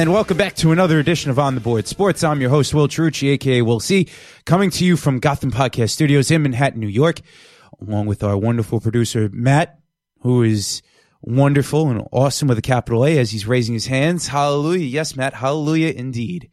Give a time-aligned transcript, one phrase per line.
[0.00, 2.24] And welcome back to another edition of On the Board Sports.
[2.24, 4.08] I'm your host, Will Trucci, aka Will C,
[4.46, 7.20] coming to you from Gotham Podcast Studios in Manhattan, New York,
[7.82, 9.78] along with our wonderful producer, Matt,
[10.20, 10.80] who is
[11.20, 14.26] wonderful and awesome with a capital A as he's raising his hands.
[14.26, 14.86] Hallelujah.
[14.86, 15.34] Yes, Matt.
[15.34, 16.48] Hallelujah indeed.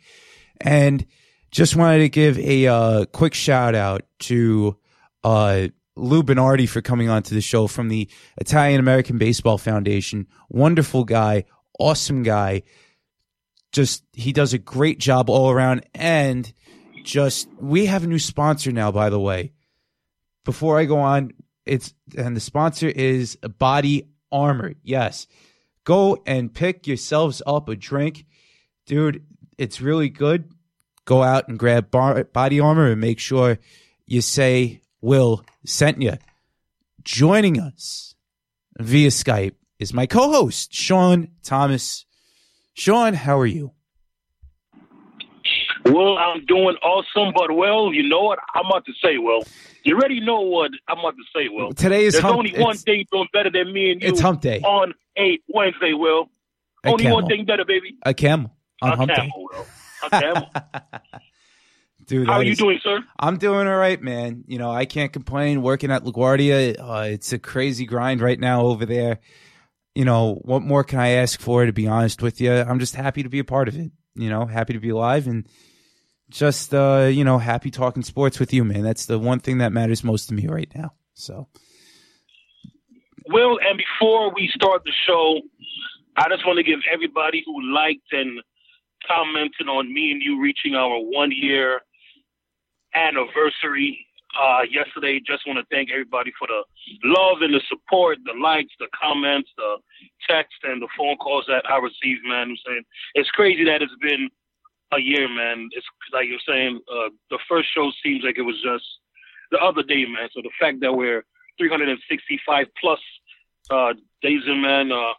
[0.59, 1.05] And
[1.50, 4.77] just wanted to give a uh, quick shout out to
[5.23, 8.09] uh, Lou Bernardi for coming on to the show from the
[8.41, 10.27] Italian American Baseball Foundation.
[10.50, 11.45] Wonderful guy,
[11.79, 12.64] awesome guy.
[13.71, 16.51] Just he does a great job all around and
[17.03, 19.53] just we have a new sponsor now by the way.
[20.45, 21.31] Before I go on,
[21.65, 24.73] it's and the sponsor is Body Armor.
[24.83, 25.27] Yes.
[25.83, 28.25] Go and pick yourselves up a drink.
[28.85, 29.25] Dude,
[29.57, 30.51] it's really good.
[31.05, 33.57] Go out and grab bar- Body Armor and make sure
[34.05, 36.13] you say Will sent you.
[37.03, 38.15] Joining us
[38.79, 42.05] via Skype is my co-host Sean Thomas.
[42.78, 43.72] Sean, how are you?
[45.86, 49.17] Well, I'm doing awesome, but well, you know what I'm about to say.
[49.17, 49.39] Well,
[49.83, 51.50] you already know what I'm about to say.
[51.50, 54.09] Well, today is there's hump, only one thing doing better than me and you.
[54.09, 55.94] It's Hump Day on a Wednesday.
[55.94, 56.30] Will
[56.86, 57.22] A only camel.
[57.22, 57.95] one thing better, baby.
[58.05, 59.16] a camel on a Hump Day.
[59.16, 59.48] camel.
[59.53, 59.66] Will.
[60.03, 60.50] A camel.
[62.05, 63.00] Dude, How are you is- doing, sir?
[63.20, 64.44] I'm doing all right, man.
[64.48, 65.61] You know, I can't complain.
[65.61, 69.20] Working at LaGuardia, uh, it's a crazy grind right now over there.
[69.97, 71.65] You know, what more can I ask for?
[71.65, 73.89] To be honest with you, I'm just happy to be a part of it.
[74.13, 75.47] You know, happy to be alive and
[76.29, 78.83] just uh, you know, happy talking sports with you, man.
[78.83, 80.93] That's the one thing that matters most to me right now.
[81.15, 81.47] So,
[83.29, 85.41] Will, and before we start the show,
[86.15, 88.39] I just want to give everybody who liked and
[89.07, 91.81] commented on me and you reaching our one year
[92.93, 94.06] anniversary
[94.39, 95.19] uh, yesterday.
[95.25, 96.61] Just want to thank everybody for the
[97.03, 99.77] love and the support, the likes, the comments, the
[100.30, 102.52] text, and the phone calls that I received, man.
[102.52, 102.83] I'm saying
[103.15, 104.30] it's crazy that it's been
[104.93, 105.70] a year, man.
[105.71, 108.86] It's like you're saying, uh, the first show seems like it was just
[109.52, 110.30] the other day, man.
[110.33, 111.23] So the fact that we're
[111.58, 112.99] 365 plus
[113.69, 115.14] uh, days in, man, uh,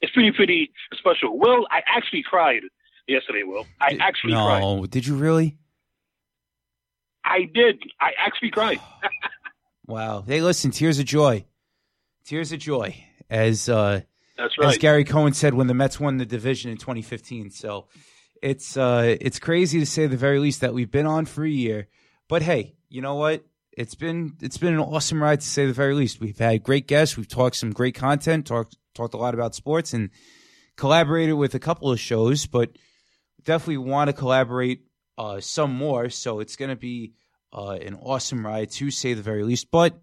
[0.00, 1.38] it's pretty, pretty special.
[1.38, 2.62] Will, I actually cried
[3.06, 3.66] yesterday, Will.
[3.80, 4.60] I actually no, cried.
[4.60, 5.56] no, did you really?
[7.28, 7.82] I did.
[8.00, 8.80] I actually cried.
[9.88, 10.20] Wow.
[10.20, 11.46] Hey, listen, tears of joy,
[12.26, 12.94] tears of joy,
[13.30, 14.02] as uh,
[14.36, 14.76] That's as.
[14.76, 17.48] Gary Cohen said when the Mets won the division in 2015.
[17.52, 17.86] So
[18.42, 21.48] it's uh, it's crazy to say the very least that we've been on for a
[21.48, 21.88] year.
[22.28, 23.46] But hey, you know what?
[23.72, 26.20] It's been it's been an awesome ride to say the very least.
[26.20, 27.16] We've had great guests.
[27.16, 28.46] We've talked some great content.
[28.46, 30.10] Talked talked a lot about sports and
[30.76, 32.44] collaborated with a couple of shows.
[32.44, 32.72] But
[33.42, 34.82] definitely want to collaborate
[35.18, 36.08] uh, some more.
[36.08, 37.12] So it's going to be
[37.52, 39.70] uh, an awesome ride to say the very least.
[39.70, 39.98] But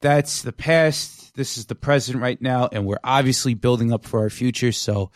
[0.00, 1.34] that's the past.
[1.34, 4.70] This is the present right now, and we're obviously building up for our future.
[4.70, 5.10] So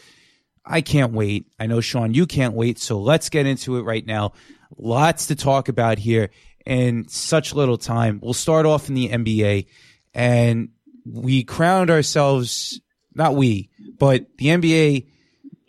[0.64, 1.46] I can't wait.
[1.58, 2.78] I know Sean, you can't wait.
[2.78, 4.32] So let's get into it right now.
[4.78, 6.30] Lots to talk about here
[6.64, 8.18] in such little time.
[8.22, 9.66] We'll start off in the NBA,
[10.14, 10.70] and
[11.04, 12.80] we crowned ourselves.
[13.14, 15.06] Not we, but the NBA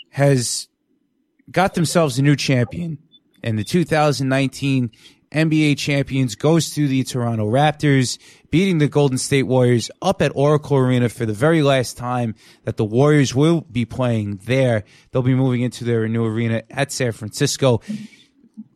[0.09, 0.67] has
[1.49, 2.97] got themselves a new champion,
[3.43, 4.91] and the 2019
[5.31, 8.17] NBA champions goes to the Toronto Raptors,
[8.49, 12.77] beating the Golden State Warriors up at Oracle Arena for the very last time that
[12.77, 14.83] the Warriors will be playing there.
[15.11, 17.81] They'll be moving into their new arena at San Francisco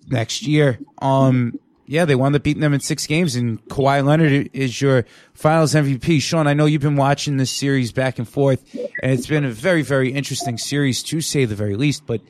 [0.07, 0.79] next year.
[1.01, 5.05] Um, yeah, they wound up beating them in six games, and Kawhi Leonard is your
[5.33, 6.21] Finals MVP.
[6.21, 8.63] Sean, I know you've been watching this series back and forth,
[9.01, 12.05] and it's been a very, very interesting series to say the very least.
[12.05, 12.21] But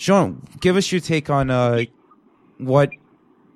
[0.00, 1.82] Sean, give us your take on uh,
[2.56, 2.88] what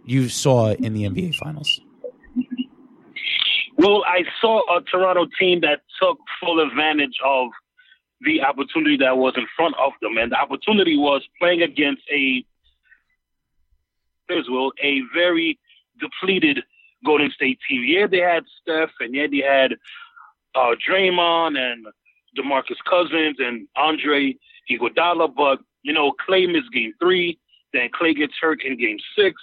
[0.05, 1.81] you saw in the NBA Finals.
[3.79, 7.49] Well, I saw a Toronto team that took full advantage of
[8.21, 12.45] the opportunity that was in front of them, and the opportunity was playing against a
[14.29, 15.59] Will a very
[15.99, 16.63] depleted
[17.07, 17.85] Golden State team.
[17.87, 19.73] Yeah, they had Steph, and yeah, they had
[20.55, 21.87] uh, Draymond and
[22.37, 24.37] DeMarcus Cousins and Andre
[24.71, 27.39] Iguodala, but you know, Klay missed Game Three,
[27.73, 29.37] then Klay gets hurt in Game Six,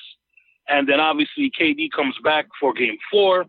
[0.67, 3.45] and then obviously KD comes back for Game Four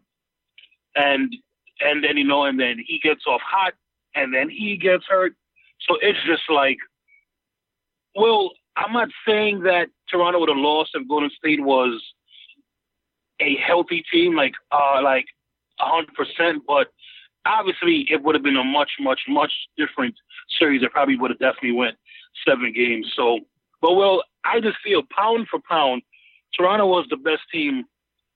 [0.94, 1.34] and
[1.80, 3.72] and then you know, and then he gets off hot,
[4.14, 5.34] and then he gets hurt.
[5.88, 6.78] So it's just like,
[8.14, 12.00] well, I'm not saying that Toronto would have lost if Golden State was
[13.40, 15.26] a healthy team, like uh, like
[15.78, 16.88] hundred percent, but
[17.44, 20.14] obviously it would have been a much, much, much different
[20.58, 20.82] series.
[20.82, 21.96] It probably would have definitely went
[22.48, 23.12] seven games.
[23.16, 23.40] So,
[23.82, 26.02] but well, I just feel pound for pound,
[26.58, 27.84] Toronto was the best team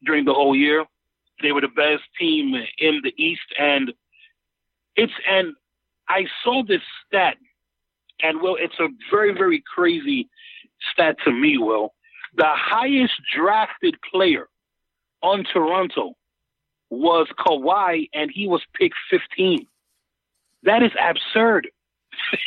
[0.04, 0.84] during the whole year.
[1.42, 3.92] They were the best team in the East, and
[4.96, 5.54] it's and
[6.08, 7.36] I saw this stat
[8.22, 10.28] And well, it's a very, very crazy
[10.92, 11.94] stat to me, Will.
[12.36, 14.48] The highest drafted player
[15.22, 16.14] on Toronto
[16.90, 19.66] was Kawhi, and he was picked 15.
[20.64, 21.68] That is absurd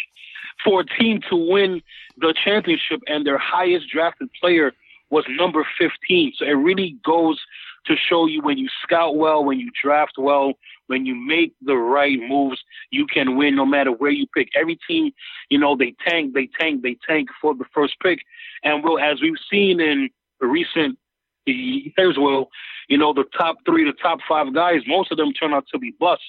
[0.63, 1.81] for a team to win
[2.17, 4.73] the championship and their highest drafted player
[5.09, 6.33] was number 15.
[6.37, 7.39] So it really goes
[7.85, 10.53] to show you when you scout well, when you draft well,
[10.87, 12.61] when you make the right moves,
[12.91, 14.49] you can win no matter where you pick.
[14.55, 15.11] Every team,
[15.49, 18.19] you know, they tank, they tank, they tank for the first pick.
[18.63, 20.09] And well, as we've seen in
[20.39, 20.97] recent
[21.45, 22.49] years, well,
[22.87, 25.79] you know, the top three, the top five guys, most of them turn out to
[25.79, 26.25] be busts.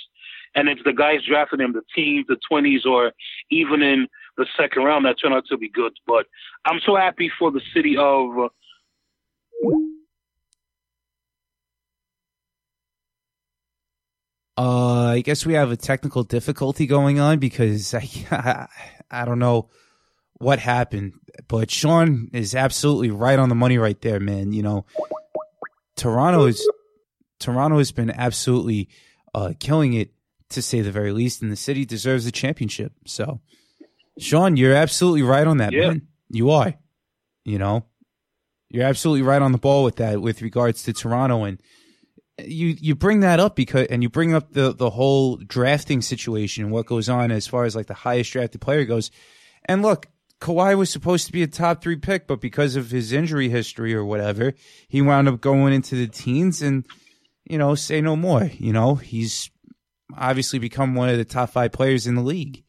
[0.54, 3.12] And it's the guys drafting them, the teens, the 20s, or
[3.50, 4.08] even in
[4.40, 5.92] the second round that turned out to be good.
[6.06, 6.26] But
[6.64, 8.50] I'm so happy for the city of
[14.58, 18.68] Uh, I guess we have a technical difficulty going on because I,
[19.10, 19.70] I don't know
[20.34, 21.14] what happened,
[21.48, 24.52] but Sean is absolutely right on the money right there, man.
[24.52, 24.84] You know,
[25.96, 26.68] Toronto is
[27.38, 28.90] Toronto has been absolutely
[29.34, 30.10] uh, killing it
[30.50, 32.92] to say the very least, and the city deserves the championship.
[33.06, 33.40] So,
[34.20, 35.88] Sean, you're absolutely right on that, yeah.
[35.88, 36.08] man.
[36.28, 36.74] You are.
[37.44, 37.86] You know,
[38.68, 41.60] you're absolutely right on the ball with that with regards to Toronto and
[42.38, 46.64] you you bring that up because and you bring up the the whole drafting situation
[46.64, 49.10] and what goes on as far as like the highest drafted player goes.
[49.64, 50.06] And look,
[50.40, 53.94] Kawhi was supposed to be a top three pick, but because of his injury history
[53.94, 54.54] or whatever,
[54.88, 56.86] he wound up going into the teens and
[57.44, 58.44] you know, say no more.
[58.44, 59.50] You know, he's
[60.16, 62.64] obviously become one of the top five players in the league.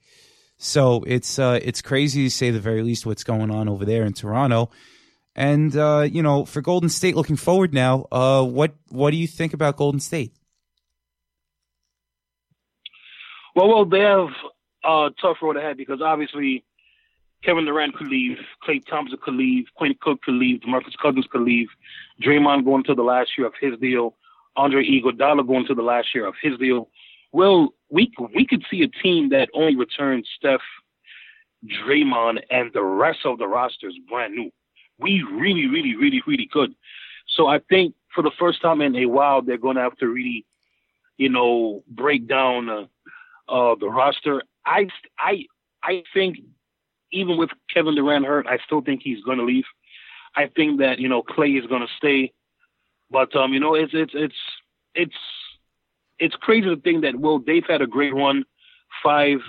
[0.63, 4.04] So it's uh it's crazy to say the very least what's going on over there
[4.04, 4.69] in Toronto.
[5.36, 9.28] And uh, you know, for Golden State, looking forward now, uh, what what do you
[9.28, 10.34] think about Golden State?
[13.56, 14.28] Well, well, they have
[14.84, 16.63] a tough road ahead because obviously
[17.44, 21.42] Kevin Durant could leave, Klay Thompson could leave, Quinn Cook could leave, DeMarcus Cousins could
[21.42, 21.69] leave,
[22.22, 24.16] Draymond going to the last year of his deal,
[24.56, 26.90] Andre Iguodala going to the last year of his deal.
[27.31, 30.62] Well, we we could see a team that only returns Steph,
[31.66, 34.51] Draymond, and the rest of the roster is brand new
[35.01, 36.74] we really, really, really, really good.
[37.28, 40.07] So I think for the first time in a while, they're going to have to
[40.07, 40.45] really,
[41.18, 42.86] you know, break down uh,
[43.50, 44.44] uh, the roster.
[44.66, 44.88] I,
[45.18, 45.45] I,
[45.84, 46.38] I think
[47.12, 49.66] even with Kevin Durant hurt, I still think he's going to leave.
[50.36, 52.31] I think that you know Klay is going to stay,
[53.10, 54.36] but um, you know, it's it's it's
[54.95, 55.16] it's
[56.22, 58.46] it's crazy to think that well, they've had a great run,
[59.04, 59.40] five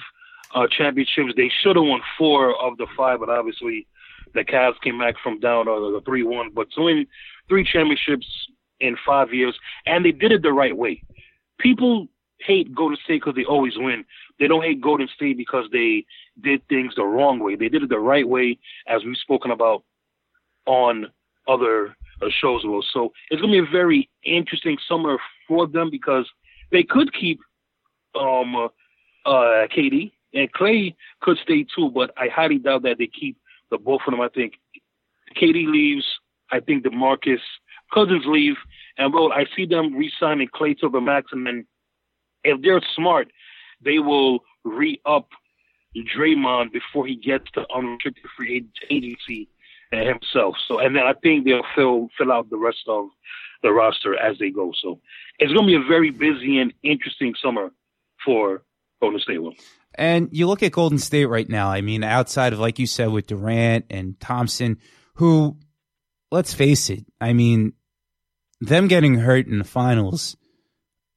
[0.55, 1.35] uh, championships.
[1.37, 3.87] They should have won four of the five, but obviously
[4.35, 7.07] the Cavs came back from down uh, three one, but to win
[7.49, 8.27] three championships
[8.81, 11.03] in five years, and they did it the right way.
[11.59, 12.09] People
[12.41, 14.05] hate Golden State because they always win.
[14.41, 16.05] They don't hate Golden State because they
[16.41, 17.55] did things the wrong way.
[17.55, 18.59] They did it the right way,
[18.89, 19.85] as we've spoken about
[20.67, 21.07] on
[21.47, 22.65] other uh, shows.
[22.65, 26.29] Will so it's going to be a very interesting summer for them because
[26.73, 27.41] they could keep
[28.19, 28.69] um uh,
[29.25, 33.37] uh KD and Klay could stay too, but I highly doubt that they keep
[33.71, 34.55] the both of them, I think,
[35.37, 36.05] KD leaves.
[36.51, 37.41] I think DeMarcus
[37.93, 38.57] Cousins leave,
[38.99, 41.65] and well, I see them re-signing Klay to the max, and
[42.45, 43.31] if they're smart,
[43.83, 45.29] they will re-up
[45.97, 49.49] Draymond before he gets to unrestricted free agency
[49.91, 50.57] himself.
[50.67, 53.09] So, and then I think they'll fill fill out the rest of
[53.63, 54.73] the roster as they go.
[54.81, 55.01] So,
[55.43, 57.71] it's going to be a very busy and interesting summer
[58.25, 58.63] for
[59.01, 59.43] Golden State.
[59.43, 59.55] Will.
[59.95, 61.69] And you look at Golden State right now.
[61.69, 64.79] I mean, outside of like you said with Durant and Thompson,
[65.15, 65.59] who,
[66.31, 67.73] let's face it, I mean,
[68.61, 70.37] them getting hurt in the finals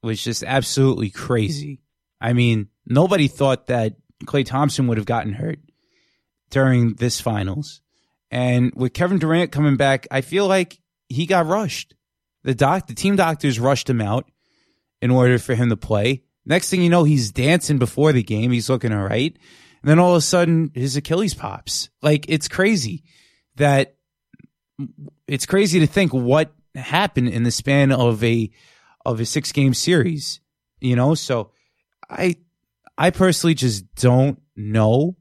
[0.02, 1.80] was just absolutely crazy.
[2.20, 5.60] I mean, nobody thought that Klay Thompson would have gotten hurt
[6.50, 7.80] during this finals.
[8.32, 11.94] And with Kevin Durant coming back, I feel like he got rushed.
[12.46, 14.30] The doc, the team doctors rushed him out
[15.02, 16.22] in order for him to play.
[16.44, 18.52] Next thing you know, he's dancing before the game.
[18.52, 19.36] He's looking all right.
[19.82, 21.90] And then all of a sudden his Achilles pops.
[22.02, 23.02] Like it's crazy
[23.56, 23.96] that
[25.26, 28.48] it's crazy to think what happened in the span of a
[29.04, 30.40] of a six game series.
[30.80, 31.50] You know, so
[32.08, 32.36] I
[32.96, 35.16] I personally just don't know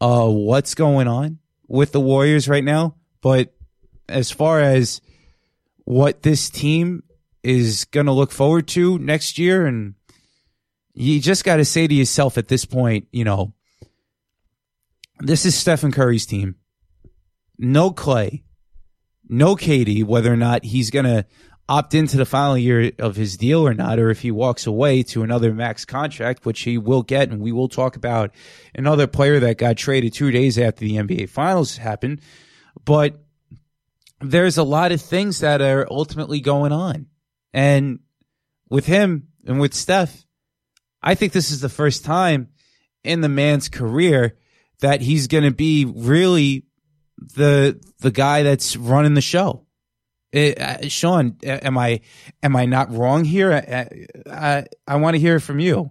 [0.00, 2.96] uh what's going on with the Warriors right now.
[3.22, 3.54] But
[4.08, 5.00] as far as
[5.86, 7.02] what this team
[7.42, 9.94] is gonna look forward to next year and
[10.96, 13.52] you just got to say to yourself at this point, you know,
[15.20, 16.56] this is Stephen Curry's team.
[17.58, 18.42] No Klay,
[19.28, 21.26] no KD, whether or not he's going to
[21.68, 25.02] opt into the final year of his deal or not, or if he walks away
[25.02, 27.30] to another max contract, which he will get.
[27.30, 28.30] And we will talk about
[28.74, 32.22] another player that got traded two days after the NBA finals happened.
[32.84, 33.20] But
[34.20, 37.06] there's a lot of things that are ultimately going on.
[37.52, 38.00] And
[38.68, 40.24] with him and with Steph,
[41.02, 42.48] I think this is the first time
[43.04, 44.36] in the man's career
[44.80, 46.66] that he's going to be really
[47.18, 49.64] the the guy that's running the show.
[50.32, 52.00] It, uh, Sean, am I
[52.42, 53.52] am I not wrong here?
[53.52, 55.90] I I, I want to hear from you.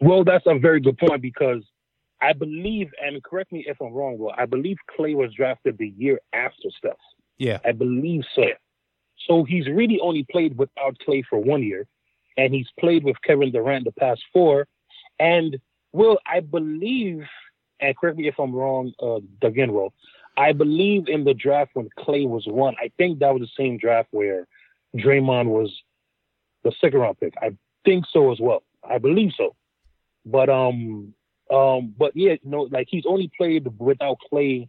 [0.00, 1.62] Well, that's a very good point because
[2.22, 5.92] I believe, and correct me if I'm wrong, well, I believe Klay was drafted the
[5.98, 6.92] year after Steph.
[7.38, 8.44] Yeah, I believe so.
[9.26, 11.86] So he's really only played without Klay for one year,
[12.36, 14.66] and he's played with Kevin Durant the past four.
[15.18, 15.58] And
[15.92, 17.24] Will, I believe,
[17.80, 19.92] and correct me if I'm wrong, uh, again, well,
[20.36, 22.74] I believe in the draft when Klay was one.
[22.80, 24.46] I think that was the same draft where
[24.96, 25.70] Draymond was
[26.64, 27.34] the second round pick.
[27.40, 27.50] I
[27.84, 28.62] think so as well.
[28.88, 29.54] I believe so.
[30.24, 31.14] But um
[31.52, 34.68] um but yeah, you know, like he's only played without Klay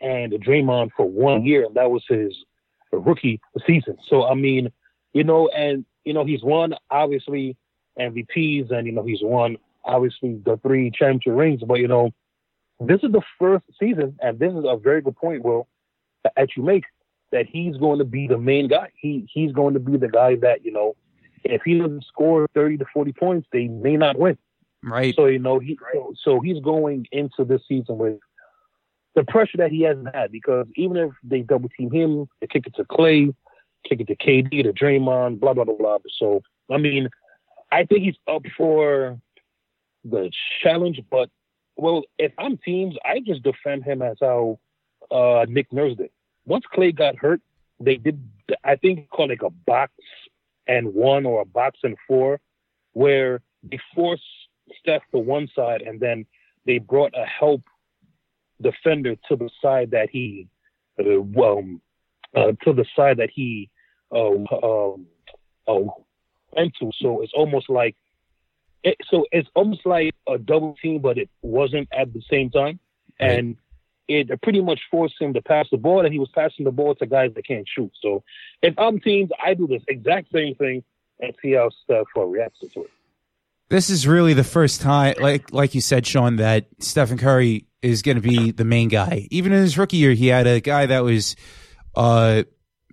[0.00, 2.36] and Draymond for one year, and that was his
[2.92, 3.96] rookie season.
[4.08, 4.70] So I mean,
[5.12, 7.56] you know, and you know, he's won obviously
[7.98, 12.12] MVPs and you know he's won obviously the three championship rings, but you know,
[12.80, 15.66] this is the first season, and this is a very good point, Will,
[16.24, 16.84] that you make,
[17.32, 18.90] that he's going to be the main guy.
[18.94, 20.94] He he's going to be the guy that, you know,
[21.44, 24.38] if he doesn't score 30 to 40 points, they may not win.
[24.82, 25.14] Right.
[25.16, 28.18] So, you know, he so, so he's going into this season with
[29.14, 32.66] the pressure that he hasn't had because even if they double team him, they kick
[32.66, 33.34] it to Klay,
[33.84, 35.98] kick it to KD, to Draymond, blah, blah, blah, blah.
[36.18, 37.08] So, I mean,
[37.72, 39.18] I think he's up for
[40.04, 40.30] the
[40.62, 41.28] challenge, but
[41.76, 44.58] well, if I'm teams, I just defend him as how
[45.10, 46.10] uh, Nick Nurse did.
[46.44, 47.40] Once Klay got hurt,
[47.80, 48.20] they did,
[48.64, 49.92] I think, call like a box
[50.66, 52.40] and one or a box and four,
[52.92, 54.22] where they forced
[54.80, 56.26] Steph to one side and then
[56.66, 57.62] they brought a help
[58.60, 60.48] defender to the side that he,
[60.98, 61.80] uh, um,
[62.34, 63.70] uh, to the side that he
[64.12, 65.06] uh, um,
[65.66, 65.80] uh,
[66.52, 66.90] went to.
[67.00, 67.96] So it's almost like
[68.82, 72.78] it, so it's almost like a double team, but it wasn't at the same time,
[73.18, 73.56] and
[74.06, 76.94] it pretty much forced him to pass the ball, and he was passing the ball
[76.94, 77.90] to guys that can't shoot.
[78.00, 78.22] So
[78.62, 80.82] if I'm teams, I do this exact same thing
[81.20, 82.90] and see how Steph reacts to it.
[83.70, 88.02] This is really the first time, like like you said, Sean, that Stephen Curry is
[88.02, 89.28] going to be the main guy.
[89.30, 91.36] Even in his rookie year, he had a guy that was
[91.94, 92.44] uh,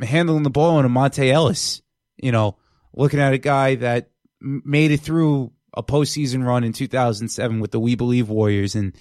[0.01, 1.81] handling the ball in a Monta Ellis.
[2.17, 2.57] You know,
[2.93, 4.09] looking at a guy that
[4.41, 8.93] made it through a postseason run in 2007 with the We Believe Warriors, and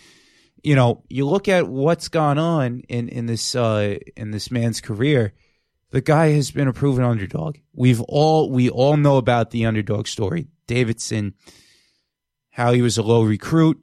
[0.62, 4.80] you know, you look at what's gone on in in this uh, in this man's
[4.80, 5.32] career.
[5.90, 7.56] The guy has been a proven underdog.
[7.72, 10.48] We've all we all know about the underdog story.
[10.66, 11.34] Davidson,
[12.54, 13.82] how he was a low recruit,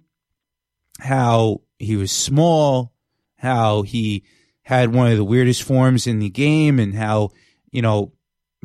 [1.01, 2.93] how he was small,
[3.35, 4.23] how he
[4.63, 7.31] had one of the weirdest forms in the game, and how
[7.69, 8.13] you know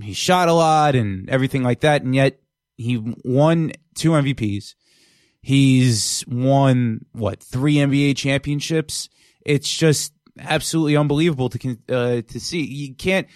[0.00, 2.38] he shot a lot and everything like that, and yet
[2.76, 4.76] he won two MVPs.
[5.42, 9.08] He's won what three NBA championships.
[9.44, 12.64] It's just absolutely unbelievable to uh, to see.
[12.64, 13.26] You can't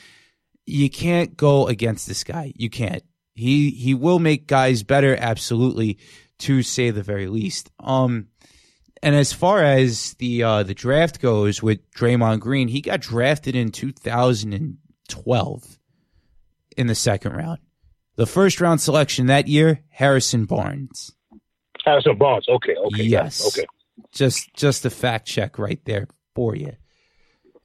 [0.66, 2.52] you can't go against this guy.
[2.54, 3.02] You can't.
[3.34, 5.98] He he will make guys better, absolutely,
[6.40, 7.70] to say the very least.
[7.78, 8.28] Um,
[9.02, 13.56] and as far as the uh, the draft goes with Draymond Green, he got drafted
[13.56, 15.78] in 2012
[16.76, 17.58] in the second round.
[18.16, 21.12] The first round selection that year, Harrison Barnes.
[21.84, 22.46] Harrison Barnes.
[22.48, 22.74] Okay.
[22.76, 23.04] Okay.
[23.04, 23.46] Yes.
[23.46, 23.66] Okay.
[24.12, 26.72] Just just a fact check right there for you.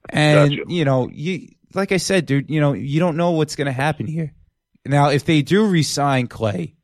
[0.08, 0.62] And Gotcha.
[0.68, 3.72] you know, you like I said, dude, you know, you don't know what's going to
[3.72, 4.32] happen here.
[4.86, 6.75] Now, if they do resign Klay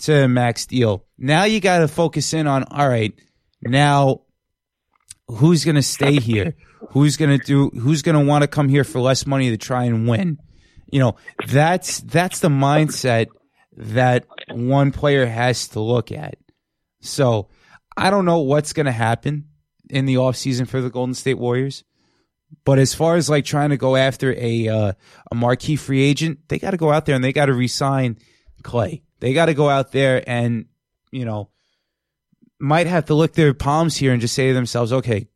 [0.00, 3.12] to max deal, now you got to focus in on all right.
[3.62, 4.22] Now,
[5.28, 6.54] who's going to stay here?
[6.92, 7.68] Who's going to do?
[7.68, 10.38] Who's going to want to come here for less money to try and win?
[10.90, 11.16] You know,
[11.46, 13.28] that's that's the mindset
[13.76, 16.36] that one player has to look at.
[17.00, 17.48] So,
[17.96, 19.50] I don't know what's going to happen
[19.90, 21.84] in the offseason for the Golden State Warriors.
[22.64, 24.92] But as far as like trying to go after a uh,
[25.30, 28.18] a marquee free agent, they got to go out there and they got to resign
[28.62, 29.02] Klay.
[29.20, 30.66] They got to go out there and
[31.10, 31.50] you know
[32.58, 35.28] might have to lick their palms here and just say to themselves, okay,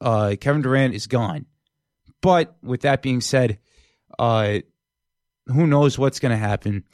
[0.00, 1.46] uh, Kevin Durant is gone.
[2.22, 3.58] But with that being said,
[4.18, 4.60] uh,
[5.46, 6.84] who knows what's going to happen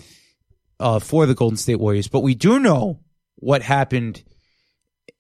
[0.81, 2.09] uh, for the Golden State Warriors?
[2.09, 3.01] But we do know
[3.37, 4.23] what happened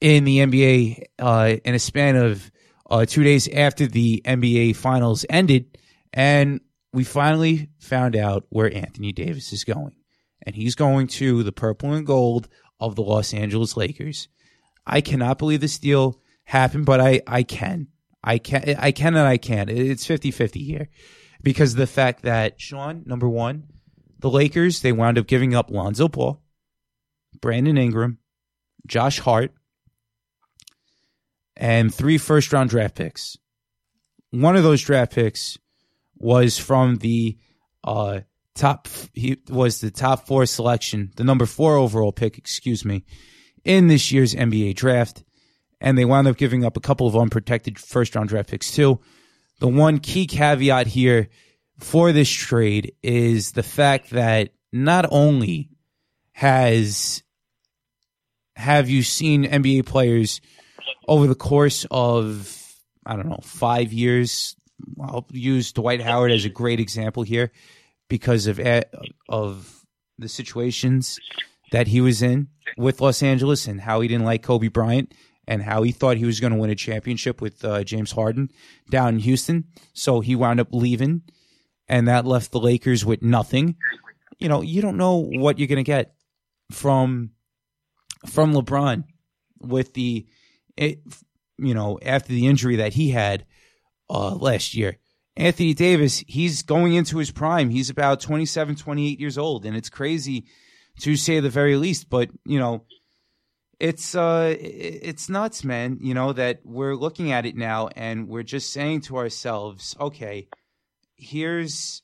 [0.00, 2.50] in the NBA uh, in a span of
[2.90, 5.78] uh, two days after the NBA Finals ended,
[6.12, 6.60] and
[6.92, 9.94] we finally found out where Anthony Davis is going,
[10.42, 12.48] and he's going to the purple and gold
[12.80, 14.28] of the Los Angeles Lakers.
[14.86, 17.88] I cannot believe this deal happened, but I, I can.
[18.24, 19.70] I can I can and I can't.
[19.70, 20.88] It's 50-50 here.
[21.42, 23.64] Because the fact that Sean, number one,
[24.20, 26.40] the Lakers, they wound up giving up Lonzo Ball,
[27.40, 28.18] Brandon Ingram,
[28.86, 29.52] Josh Hart,
[31.56, 33.36] and three first round draft picks.
[34.30, 35.58] One of those draft picks
[36.16, 37.36] was from the
[37.82, 38.20] uh,
[38.54, 38.88] top.
[39.14, 43.04] He was the top four selection, the number four overall pick, excuse me,
[43.64, 45.24] in this year's NBA draft,
[45.80, 49.00] and they wound up giving up a couple of unprotected first round draft picks too.
[49.60, 51.28] The one key caveat here
[51.78, 55.70] for this trade is the fact that not only
[56.32, 57.22] has
[58.56, 60.40] have you seen NBA players
[61.06, 62.58] over the course of
[63.04, 64.56] I don't know five years
[65.00, 67.52] I'll use Dwight Howard as a great example here
[68.12, 68.60] because of
[69.30, 69.86] of
[70.18, 71.18] the situations
[71.70, 75.14] that he was in with Los Angeles and how he didn't like Kobe Bryant
[75.48, 78.50] and how he thought he was going to win a championship with uh, James Harden
[78.90, 79.64] down in Houston.
[79.94, 81.22] So he wound up leaving,
[81.88, 83.76] and that left the Lakers with nothing.
[84.38, 86.14] You know, you don't know what you're going to get
[86.70, 87.30] from
[88.26, 89.04] from LeBron
[89.58, 90.26] with the,
[90.76, 91.00] it,
[91.56, 93.46] you know, after the injury that he had
[94.10, 94.98] uh, last year.
[95.36, 97.70] Anthony Davis, he's going into his prime.
[97.70, 100.44] He's about 27, 28 years old, and it's crazy
[101.00, 102.10] to say the very least.
[102.10, 102.84] But you know,
[103.80, 105.98] it's uh, it's nuts, man.
[106.00, 110.48] You know that we're looking at it now, and we're just saying to ourselves, okay,
[111.16, 112.02] here's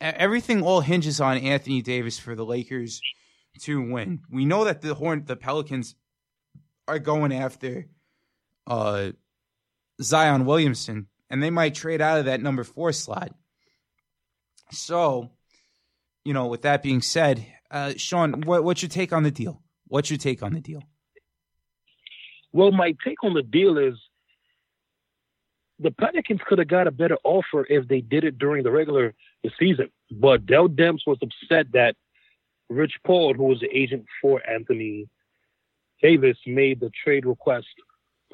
[0.00, 0.62] everything.
[0.62, 3.00] All hinges on Anthony Davis for the Lakers
[3.60, 4.20] to win.
[4.30, 5.94] We know that the Horn, the Pelicans,
[6.88, 7.86] are going after
[8.66, 9.12] uh
[10.00, 13.32] Zion Williamson, and they might trade out of that number four slot.
[14.70, 15.30] So,
[16.24, 19.62] you know, with that being said, uh, Sean, what, what's your take on the deal?
[19.88, 20.82] What's your take on the deal?
[22.52, 23.94] Well, my take on the deal is
[25.78, 29.14] the Pelicans could have got a better offer if they did it during the regular
[29.58, 29.88] season.
[30.10, 31.96] But Dell Demps was upset that
[32.68, 35.08] Rich Paul, who was the agent for Anthony
[36.02, 37.68] Davis, made the trade request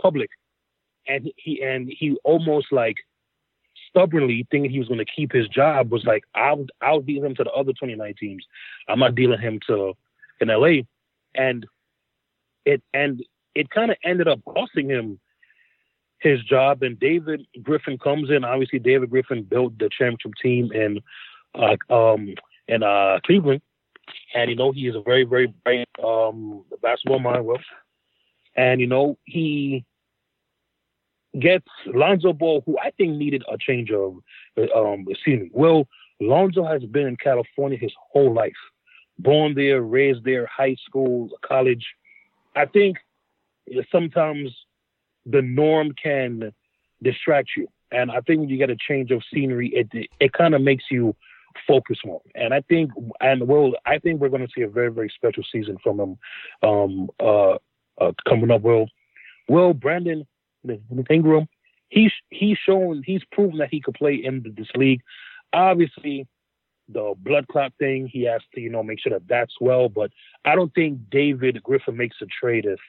[0.01, 0.31] public
[1.09, 2.97] and he and he almost like
[3.89, 7.35] stubbornly thinking he was going to keep his job was like I'll I'll deal him
[7.37, 8.45] to the other 29 teams.
[8.89, 9.95] I'm not dealing him to
[10.41, 10.83] in LA,
[11.35, 11.67] and
[12.65, 15.19] it and it kind of ended up costing him
[16.21, 16.83] his job.
[16.83, 18.45] And David Griffin comes in.
[18.45, 21.01] Obviously, David Griffin built the championship team in
[21.55, 22.35] uh, um
[22.69, 23.63] in uh, Cleveland,
[24.35, 27.47] and you know he is a very very bright um basketball mind.
[27.47, 27.59] Well,
[28.57, 29.85] and you know he
[31.41, 34.19] gets Lonzo Ball, who I think needed a change of
[34.75, 35.51] um, scenery.
[35.53, 35.89] Well,
[36.21, 38.53] Lonzo has been in California his whole life,
[39.19, 41.87] born there, raised there, high school, college.
[42.57, 42.99] I think
[43.93, 44.51] sometimes
[45.27, 46.53] the norm can
[47.03, 50.33] distract you, and I think when you get a change of scenery, it it, it
[50.33, 51.15] kind of makes you
[51.67, 52.21] focus more.
[52.35, 55.45] And I think, and well, I think we're going to see a very very special
[55.53, 56.19] season from him
[56.63, 57.57] um, uh,
[58.01, 58.63] uh, coming up.
[58.63, 58.89] Well,
[59.49, 60.27] well, Brandon
[61.11, 61.49] Ingram,
[61.89, 65.01] he's he's shown he's proven that he could play in this league.
[65.53, 66.27] Obviously,
[66.89, 69.89] the blood clot thing, he has to you know make sure that that's well.
[69.89, 70.11] But
[70.45, 72.81] I don't think David Griffin makes a trade if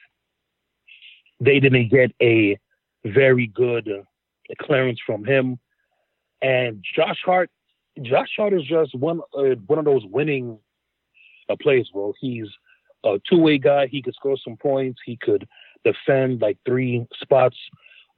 [1.40, 2.58] they didn't get a
[3.04, 4.02] very good uh,
[4.60, 5.58] clearance from him.
[6.42, 7.50] And Josh Hart,
[8.02, 10.58] Josh Hart is just one uh, one of those winning
[11.48, 11.90] uh, players.
[11.92, 12.48] Well, he's
[13.04, 13.86] a two way guy.
[13.86, 15.00] He could score some points.
[15.04, 15.46] He could
[15.84, 17.56] defend like three spots.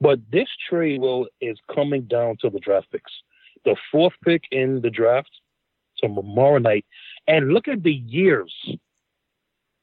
[0.00, 3.12] But this trade will is coming down to the draft picks.
[3.64, 5.30] The fourth pick in the draft,
[5.96, 6.84] so tomorrow night,
[7.28, 8.52] and look at the years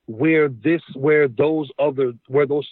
[0.07, 2.67] where this where those other where those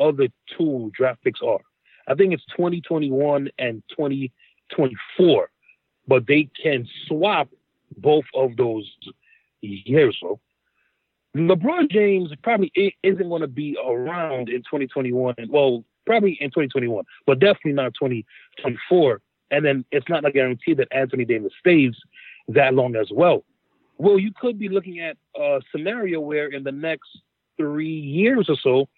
[0.00, 1.60] other two draft picks are.
[2.06, 5.50] I think it's 2021 and 2024,
[6.06, 7.48] but they can swap
[7.98, 8.90] both of those
[9.60, 10.16] years.
[10.20, 10.40] So
[11.36, 15.34] LeBron James probably isn't going to be around in 2021.
[15.48, 19.20] Well, probably in 2021, but definitely not 2024.
[19.50, 21.94] And then it's not a guarantee that Anthony Davis stays
[22.48, 23.44] that long as well.
[23.98, 27.08] Well, you could be looking at a scenario where in the next
[27.56, 28.88] three years or so,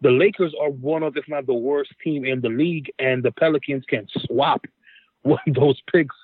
[0.00, 3.32] the Lakers are one of, if not the worst team in the league, and the
[3.32, 4.64] Pelicans can swap
[5.22, 6.14] one of those picks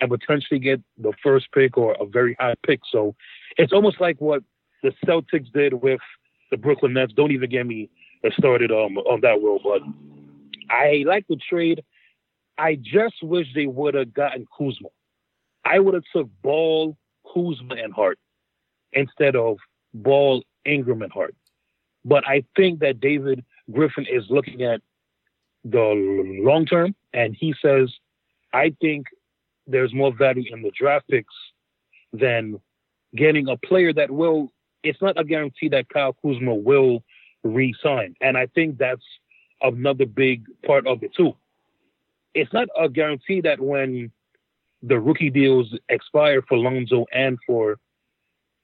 [0.00, 2.80] and potentially get the first pick or a very high pick.
[2.90, 3.14] So
[3.56, 4.42] it's almost like what
[4.82, 6.00] the Celtics did with
[6.50, 7.12] the Brooklyn Nets.
[7.14, 7.90] Don't even get me
[8.36, 9.82] started um, on that world, but
[10.70, 11.82] I like the trade.
[12.58, 14.88] I just wish they would have gotten Kuzma.
[15.64, 16.96] I would have took Ball,
[17.32, 18.18] Kuzma, and Hart
[18.92, 19.58] instead of
[19.94, 21.34] Ball, Ingram, and Hart.
[22.04, 24.80] But I think that David Griffin is looking at
[25.64, 27.92] the long term, and he says,
[28.52, 29.06] I think
[29.66, 31.34] there's more value in the draft picks
[32.12, 32.60] than
[33.14, 34.52] getting a player that will.
[34.82, 37.02] It's not a guarantee that Kyle Kuzma will
[37.44, 39.02] re-sign, and I think that's
[39.60, 41.34] another big part of it too.
[42.34, 44.10] It's not a guarantee that when
[44.82, 47.78] the rookie deals expire for Lonzo and for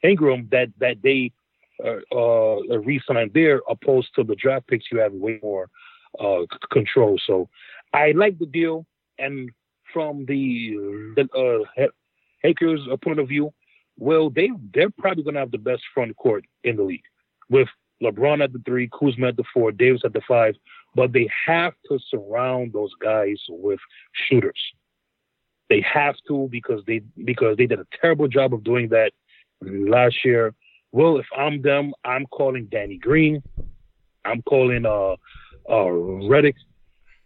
[0.03, 1.33] Ingram, that that they
[1.85, 5.69] uh, uh, re-sign there, opposed to the draft picks you have way more
[6.19, 7.19] uh, control.
[7.25, 7.49] So
[7.93, 8.87] I like the deal,
[9.19, 9.51] and
[9.93, 10.75] from the,
[11.17, 11.29] the
[11.79, 11.87] uh,
[12.43, 13.53] Lakers' point of view,
[13.99, 17.03] well, they they're probably going to have the best front court in the league
[17.51, 17.69] with
[18.03, 20.55] LeBron at the three, Kuzma at the four, Davis at the five.
[20.95, 23.81] But they have to surround those guys with
[24.13, 24.61] shooters.
[25.69, 29.13] They have to because they because they did a terrible job of doing that
[29.61, 30.55] last year.
[30.93, 33.43] Well, if I'm them, I'm calling Danny Green.
[34.25, 35.13] I'm calling uh
[35.69, 35.91] uh
[36.29, 36.55] Redick.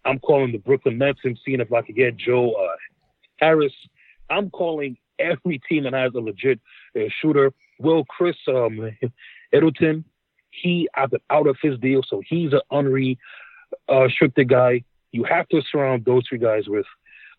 [0.04, 2.76] I'm calling the Brooklyn Nets and seeing if I could get Joe uh,
[3.37, 3.72] Harris.
[4.30, 6.61] I'm calling every team that has a legit
[6.96, 7.52] uh, shooter.
[7.78, 8.90] Will Khris um,
[9.52, 10.04] Middleton,
[10.50, 14.85] he opted out of his deal, so he's an unrestricted guy.
[15.12, 16.87] You have to surround those three guys with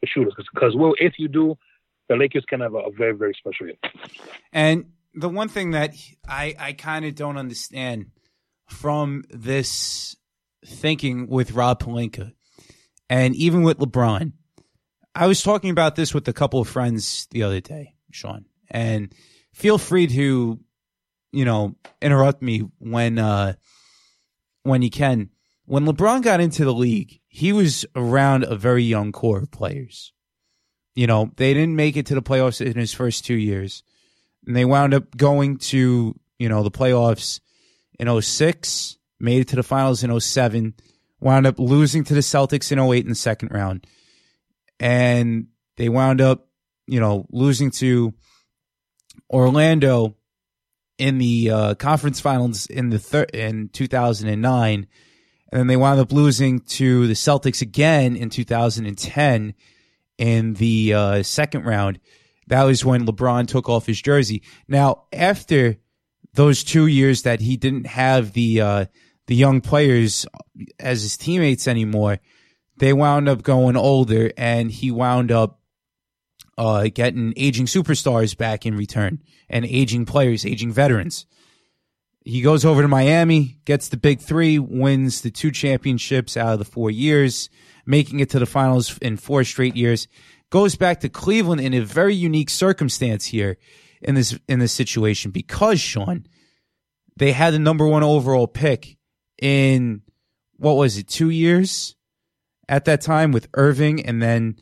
[0.05, 1.57] shooters because, well, if you do,
[2.09, 3.77] the Lakers can have a, a very, very special year.
[4.51, 5.95] And the one thing that
[6.27, 8.07] I, I kind of don't understand
[8.69, 10.15] from this
[10.65, 12.33] thinking with Rob Pelinka
[13.09, 14.33] and even with LeBron,
[15.15, 19.13] I was talking about this with a couple of friends the other day, Sean, and
[19.53, 20.59] feel free to,
[21.31, 23.53] you know, interrupt me when, uh,
[24.63, 25.29] when you can.
[25.65, 30.13] When LeBron got into the league, he was around a very young core of players.
[30.95, 33.83] You know, they didn't make it to the playoffs in his first two years.
[34.45, 37.39] And they wound up going to, you know, the playoffs
[37.99, 40.73] in 06, made it to the finals in 07,
[41.19, 43.87] wound up losing to the Celtics in 08 in the second round
[44.79, 46.47] and they wound up,
[46.87, 48.13] you know, losing to
[49.29, 50.15] Orlando
[50.97, 54.87] in the uh, conference finals in the thir- in 2009,
[55.51, 59.53] and then they wound up losing to the Celtics again in 2010
[60.17, 61.99] in the uh, second round.
[62.47, 64.43] That was when LeBron took off his jersey.
[64.67, 65.77] Now, after
[66.33, 68.85] those two years that he didn't have the uh,
[69.27, 70.25] the young players
[70.79, 72.19] as his teammates anymore,
[72.77, 75.59] they wound up going older and he wound up
[76.57, 81.25] uh, getting aging superstars back in return and aging players, aging veterans.
[82.25, 86.59] He goes over to Miami, gets the big three, wins the two championships out of
[86.59, 87.49] the four years,
[87.85, 90.07] making it to the finals in four straight years.
[90.49, 93.57] Goes back to Cleveland in a very unique circumstance here
[94.01, 96.27] in this in this situation because Sean,
[97.17, 98.97] they had the number one overall pick
[99.41, 100.01] in
[100.57, 101.95] what was it, two years?
[102.69, 104.57] At that time with Irving, and then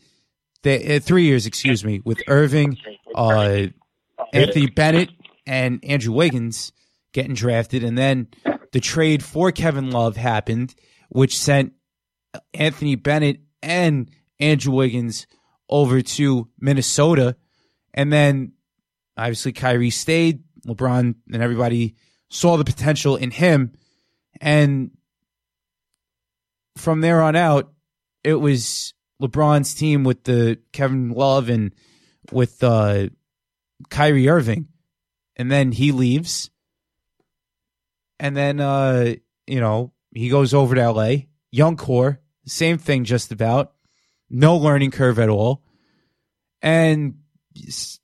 [0.64, 2.78] they, uh, three years, excuse me, with Irving,
[3.16, 3.68] uh,
[4.34, 5.10] Anthony Bennett,
[5.46, 6.72] and Andrew Wiggins
[7.14, 8.28] getting drafted, and then
[8.72, 10.76] the trade for Kevin Love happened,
[11.10, 11.74] which sent
[12.54, 14.10] Anthony Bennett and
[14.40, 15.28] Andrew Wiggins
[15.70, 17.36] over to Minnesota,
[17.94, 18.54] and then
[19.18, 20.44] obviously Kyrie stayed.
[20.68, 21.96] LeBron and everybody
[22.30, 23.74] saw the potential in him,
[24.40, 24.92] and
[26.78, 27.74] from there on out,
[28.24, 31.72] it was LeBron's team with the Kevin Love and
[32.32, 33.10] with uh,
[33.90, 34.68] Kyrie Irving,
[35.36, 36.50] and then he leaves,
[38.20, 39.16] and then uh,
[39.48, 41.12] you know he goes over to LA,
[41.52, 43.74] young core, same thing just about,
[44.30, 45.64] no learning curve at all,
[46.62, 47.16] and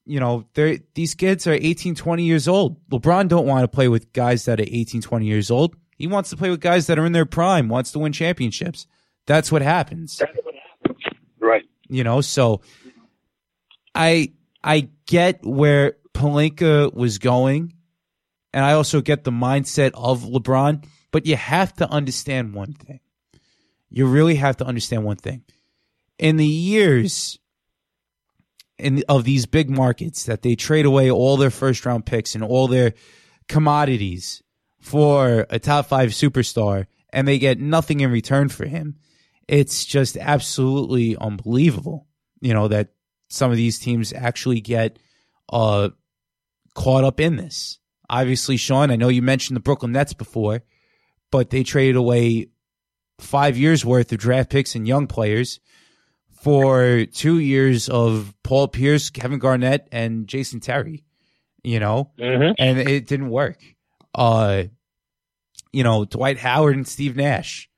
[0.05, 0.45] you know
[0.93, 2.77] these kids are 18 20 years old.
[2.89, 5.75] Lebron don't want to play with guys that are 18 20 years old.
[5.97, 8.85] He wants to play with guys that are in their prime wants to win championships
[9.27, 10.21] that's what happens.
[11.39, 11.63] Right.
[11.87, 12.61] You know, so
[13.93, 17.73] I I get where Pelinka was going,
[18.51, 23.01] and I also get the mindset of LeBron, but you have to understand one thing.
[23.89, 25.43] You really have to understand one thing.
[26.17, 27.37] In the years
[28.77, 32.43] in of these big markets that they trade away all their first round picks and
[32.43, 32.93] all their
[33.47, 34.43] commodities
[34.79, 38.95] for a top 5 superstar and they get nothing in return for him
[39.47, 42.07] it's just absolutely unbelievable,
[42.41, 42.89] you know, that
[43.29, 44.99] some of these teams actually get
[45.49, 45.89] uh,
[46.73, 47.79] caught up in this.
[48.09, 50.63] Obviously, Sean, I know you mentioned the Brooklyn Nets before,
[51.31, 52.47] but they traded away
[53.19, 55.59] five years worth of draft picks and young players
[56.41, 61.03] for two years of Paul Pierce, Kevin Garnett, and Jason Terry.
[61.63, 62.53] You know, Mhm.
[62.59, 63.59] and it didn't work.
[64.15, 64.65] Uh,
[65.73, 67.69] you know, Dwight Howard and Steve Nash.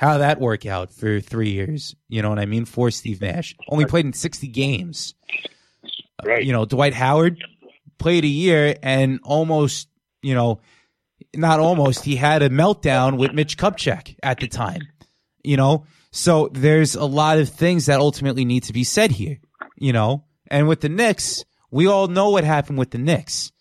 [0.00, 1.94] How that work out for three years?
[2.08, 2.64] You know what I mean?
[2.64, 5.12] For Steve Nash, only played in sixty games.
[6.24, 6.42] Right.
[6.42, 7.44] You know, Dwight Howard
[7.98, 9.88] played a year and almost,
[10.22, 10.62] you know,
[11.36, 14.80] not almost, he had a meltdown with Mitch Kupchak at the time.
[15.44, 19.36] You know, so there's a lot of things that ultimately need to be said here.
[19.76, 23.52] You know, and with the Knicks, we all know what happened with the Knicks.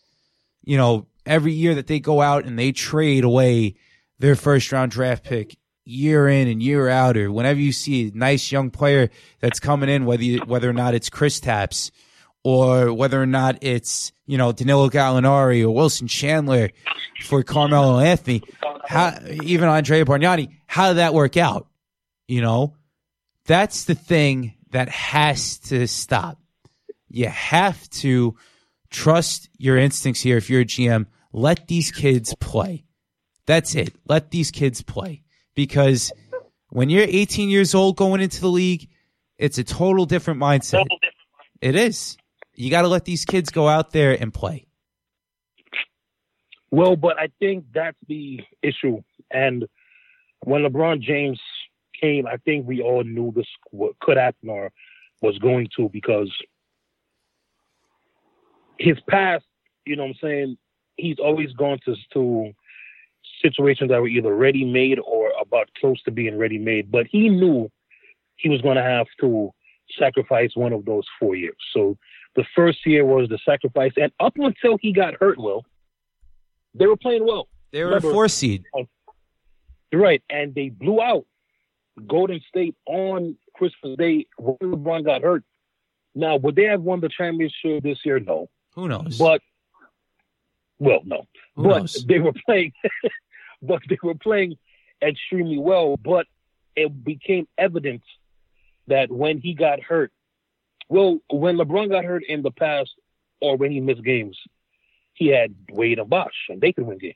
[0.63, 3.75] You know, every year that they go out and they trade away
[4.19, 5.57] their first round draft pick
[5.89, 9.89] year in and year out, or whenever you see a nice young player that's coming
[9.89, 11.91] in, whether you, whether or not it's Kristaps
[12.43, 16.69] or whether or not it's you know Danilo Gallinari or Wilson Chandler
[17.23, 18.43] for Carmelo Anthony,
[18.85, 21.67] how, even Andrea Bargnani, how did that work out?
[22.27, 22.75] You know,
[23.45, 26.39] that's the thing that has to stop.
[27.09, 28.35] You have to
[28.91, 30.37] trust your instincts here.
[30.37, 32.85] If you're a GM, let these kids play.
[33.47, 33.95] That's it.
[34.07, 35.23] Let these kids play
[35.59, 36.13] because
[36.69, 38.87] when you're 18 years old going into the league,
[39.37, 40.85] it's a total different mindset.
[41.59, 42.15] It is.
[42.55, 44.67] You got to let these kids go out there and play.
[46.71, 49.01] Well, but I think that's the issue.
[49.31, 49.65] And
[50.45, 51.41] when LeBron James
[51.99, 54.71] came, I think we all knew this what could happen or
[55.21, 56.31] was going to because
[58.77, 59.43] his past,
[59.85, 60.57] you know what I'm saying,
[60.95, 62.53] he's always gone to to
[63.41, 65.18] situations that were either ready made or
[65.49, 66.91] about close to being ready made.
[66.91, 67.69] But he knew
[68.37, 69.51] he was gonna have to
[69.97, 71.57] sacrifice one of those four years.
[71.73, 71.97] So
[72.35, 75.65] the first year was the sacrifice and up until he got hurt, Will,
[76.75, 77.47] they were playing well.
[77.71, 78.65] They were Remember- a four seed.
[78.77, 78.83] Uh,
[79.91, 81.25] right, and they blew out
[82.07, 85.43] Golden State on Christmas Day when LeBron got hurt.
[86.15, 88.19] Now, would they have won the championship this year?
[88.19, 89.17] No, Who knows?
[89.17, 89.41] but
[90.79, 92.05] well, no, Who but knows?
[92.07, 92.71] they were playing,
[93.61, 94.57] but they were playing
[95.01, 95.97] extremely well.
[95.97, 96.27] But
[96.75, 98.03] it became evident
[98.87, 100.11] that when he got hurt,
[100.87, 102.91] well, when LeBron got hurt in the past
[103.41, 104.37] or when he missed games,
[105.13, 107.15] he had Wade and Bosh, and they could win games.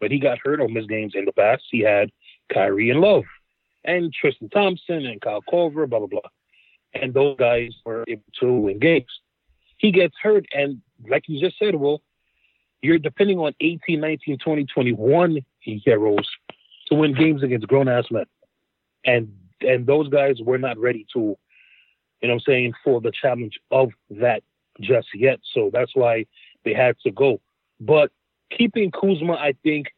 [0.00, 1.62] But he got hurt or missed games in the past.
[1.70, 2.10] He had
[2.52, 3.24] Kyrie and Love,
[3.84, 6.20] and Tristan Thompson and Kyle Korver, blah blah blah,
[6.94, 9.10] and those guys were able to win games.
[9.78, 12.02] He gets hurt, and like you just said, well,
[12.82, 16.28] you're depending on 18, 19, 20, 21 heroes
[16.90, 18.26] to win games against grown ass men,
[19.04, 23.12] and and those guys were not ready to, you know, what I'm saying for the
[23.12, 24.42] challenge of that
[24.80, 25.40] just yet.
[25.52, 26.26] So that's why
[26.64, 27.40] they had to go.
[27.78, 28.10] But
[28.50, 29.88] keeping Kuzma, I think,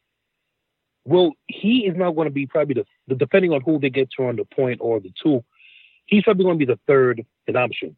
[1.05, 4.11] well, he is not going to be probably the, the depending on who they get
[4.17, 5.45] to on the point or the two,
[6.07, 7.97] he's probably going to be the third in option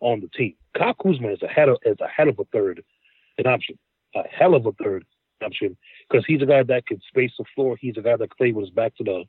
[0.00, 0.54] on the team.
[0.76, 2.82] Kyle Kuzma is a head of is a hell of a third
[3.38, 3.78] in option,
[4.14, 5.04] a hell of a third
[5.42, 5.76] option
[6.08, 7.76] because he's a guy that can space the floor.
[7.80, 9.24] He's a guy that can play with his back to the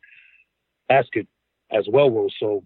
[0.89, 1.27] basket
[1.71, 2.09] as well.
[2.09, 2.29] Will.
[2.39, 2.63] So,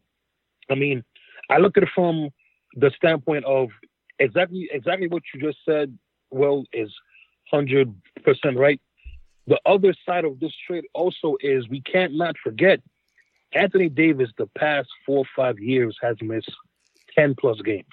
[0.69, 1.03] I mean,
[1.49, 2.29] I look at it from
[2.75, 3.69] the standpoint of
[4.19, 5.97] exactly exactly what you just said.
[6.31, 6.91] Will is
[7.51, 8.81] hundred percent right.
[9.47, 12.81] The other side of this trade also is we can't not forget
[13.53, 14.29] Anthony Davis.
[14.38, 16.51] The past four or five years has missed
[17.15, 17.86] ten plus games.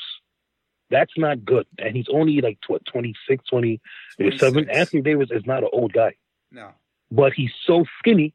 [0.93, 3.81] That's not good, and he's only like what 26, 27.
[4.39, 4.69] 26.
[4.79, 6.15] Anthony Davis is not an old guy,
[6.53, 6.69] No.
[7.11, 8.35] but he's so skinny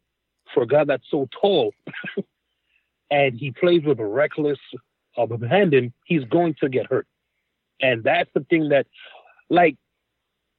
[0.54, 1.74] for a guy that's so tall,
[3.12, 4.60] and he plays with a reckless
[5.18, 5.94] abandon.
[6.06, 7.08] He's going to get hurt,
[7.80, 8.88] and that's the thing that,
[9.50, 9.78] like,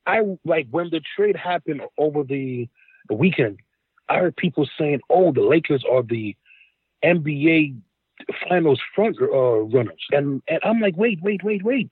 [0.06, 2.68] I like when the trade happened over the,
[3.08, 3.58] the weekend.
[4.08, 6.34] I heard people saying, "Oh, the Lakers are the
[7.04, 7.76] NBA
[8.48, 11.90] Finals front uh, runners," and and I'm like, "Wait, wait, wait, wait."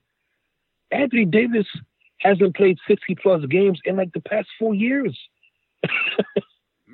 [0.90, 1.66] Anthony Davis
[2.18, 5.18] hasn't played 60 plus games in like the past four years.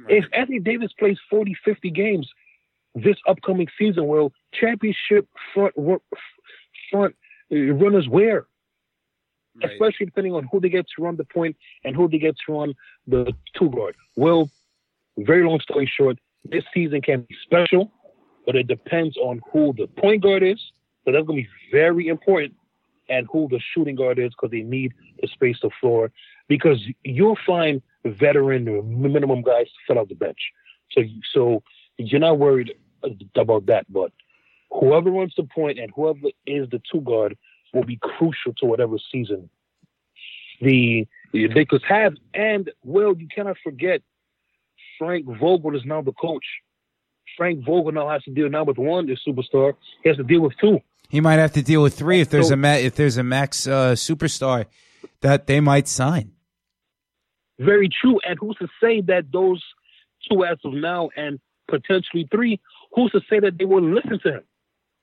[0.09, 2.29] If Anthony Davis plays 40, 50 games
[2.95, 5.75] this upcoming season, well, championship front
[6.91, 7.15] front
[7.53, 8.47] uh, runners where?
[9.55, 9.71] Right.
[9.71, 12.53] especially depending on who they get to run the point and who they get to
[12.55, 12.75] run
[13.07, 13.95] the two guard.
[14.17, 14.51] Well,
[15.19, 17.93] very long story short, this season can be special,
[18.47, 20.61] but it depends on who the point guard is.
[21.05, 22.55] So that's going to be very important,
[23.09, 26.13] and who the shooting guard is because they need to space the floor.
[26.49, 30.39] Because you'll find veteran or minimum guys to fill out the bench.
[30.93, 31.03] So,
[31.33, 31.63] so
[31.99, 32.73] you're not worried
[33.35, 33.87] about that.
[33.93, 34.13] But
[34.71, 37.37] whoever runs the point and whoever is the two guard
[37.73, 39.49] will be crucial to whatever season
[40.61, 42.15] the the Lakers have.
[42.35, 44.03] And well, you cannot forget
[44.99, 46.45] Frank Vogel is now the coach.
[47.37, 49.75] Frank Vogel now has to deal not with one the superstar.
[50.03, 50.81] He has to deal with two.
[51.09, 53.23] He might have to deal with three if there's so, a ma- if there's a
[53.23, 54.67] max uh, superstar
[55.21, 56.33] that they might sign.
[57.59, 58.19] Very true.
[58.27, 59.63] And who's to say that those
[60.31, 62.61] two as of now and potentially three,
[62.95, 64.43] who's to say that they will listen to him?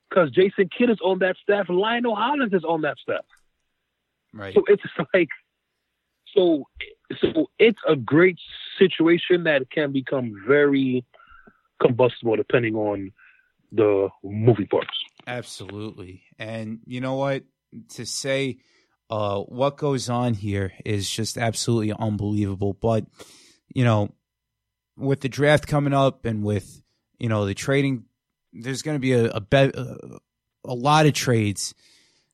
[0.10, 3.26] Because Jason Kidd is on that staff, Lionel Hollins is on that staff.
[4.34, 4.54] Right.
[4.54, 5.30] So it's like,
[6.36, 6.64] so
[7.22, 8.38] so it's a great
[8.78, 11.04] situation that can become very
[11.82, 13.12] combustible depending on
[13.72, 14.98] the movie parts.
[15.28, 16.24] Absolutely.
[16.38, 17.44] And you know what?
[17.90, 18.58] To say
[19.10, 22.74] uh, what goes on here is just absolutely unbelievable.
[22.74, 23.06] But,
[23.74, 24.14] you know,
[24.98, 26.82] with the draft coming up and with,
[27.20, 28.06] you know, the trading,
[28.54, 29.72] there's going to be a, a, be-
[30.66, 31.76] a lot of trades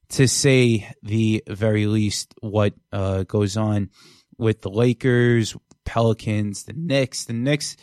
[0.10, 3.90] to say the very least what uh, goes on
[4.38, 7.26] with the Lakers, Pelicans, the Knicks.
[7.26, 7.76] The Knicks,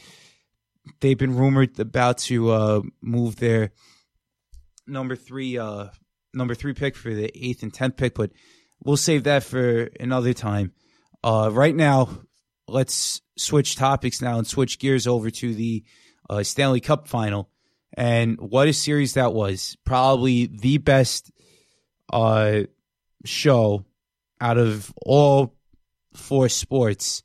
[1.00, 3.72] they've been rumored about to uh, move their
[4.86, 5.86] number three uh,
[6.34, 8.30] number three pick for the eighth and tenth pick, but
[8.84, 10.72] we'll save that for another time.
[11.22, 12.08] Uh, right now,
[12.68, 15.84] let's switch topics now and switch gears over to the
[16.28, 17.48] uh, Stanley Cup final.
[17.94, 19.76] And what a series that was!
[19.84, 21.30] Probably the best
[22.10, 22.62] uh,
[23.24, 23.84] show
[24.40, 25.54] out of all
[26.14, 27.22] four sports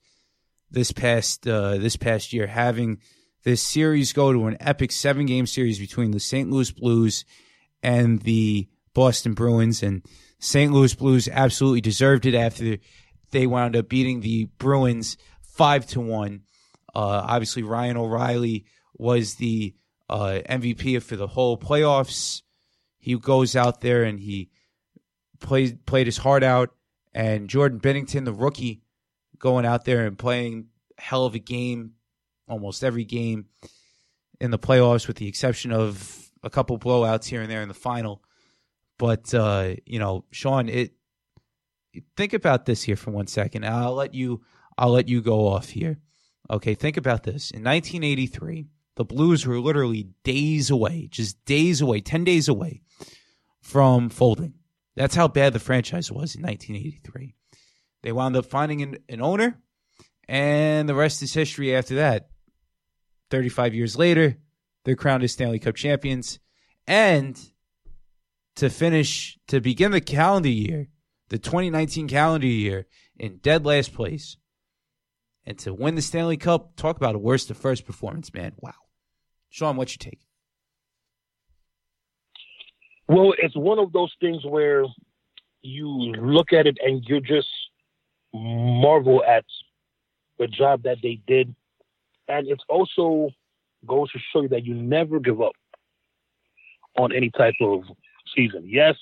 [0.69, 2.99] this past uh, this past year, having
[3.47, 6.49] this series go to an epic seven game series between the St.
[6.49, 7.23] Louis Blues
[7.81, 10.03] and the Boston Bruins, and
[10.37, 10.73] St.
[10.73, 12.75] Louis Blues absolutely deserved it after
[13.31, 16.41] they wound up beating the Bruins five to one.
[16.93, 19.73] Uh, obviously, Ryan O'Reilly was the
[20.09, 22.41] uh, MVP for the whole playoffs.
[22.97, 24.49] He goes out there and he
[25.39, 26.71] played played his heart out,
[27.13, 28.81] and Jordan Binnington, the rookie,
[29.39, 30.65] going out there and playing
[30.97, 31.93] hell of a game,
[32.47, 33.45] almost every game
[34.39, 37.73] in the playoffs, with the exception of a couple blowouts here and there in the
[37.73, 38.23] final.
[38.97, 40.93] But uh, you know, Sean, it
[42.15, 43.65] think about this here for one second.
[43.65, 44.41] I'll let you
[44.77, 45.99] I'll let you go off here.
[46.49, 47.51] Okay, think about this.
[47.51, 52.81] In 1983, the Blues were literally days away, just days away, 10 days away
[53.61, 54.53] from folding.
[54.95, 57.35] That's how bad the franchise was in 1983.
[58.03, 59.59] They wound up finding an, an owner,
[60.27, 62.29] and the rest is history after that.
[63.29, 64.37] 35 years later,
[64.85, 66.39] they're crowned as Stanley Cup champions.
[66.85, 67.39] And
[68.55, 70.87] to finish, to begin the calendar year,
[71.29, 72.87] the 2019 calendar year,
[73.17, 74.37] in dead last place,
[75.45, 78.53] and to win the Stanley Cup, talk about a worst to first performance, man.
[78.61, 78.73] Wow.
[79.49, 80.25] Sean, what's your take?
[83.07, 84.83] Well, it's one of those things where
[85.61, 87.47] you look at it and you just
[88.33, 89.45] marvel at
[90.37, 91.55] the job that they did.
[92.27, 93.29] And it also
[93.85, 95.53] goes to show you that you never give up
[96.97, 97.83] on any type of
[98.35, 98.63] season.
[98.65, 98.95] Yes,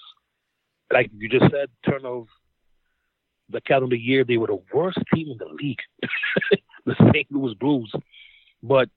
[0.91, 2.27] like you just said, turn of
[3.49, 5.79] the calendar year, they were the worst team in the league,
[6.85, 7.31] the St.
[7.31, 7.91] Louis Blues.
[8.61, 8.89] But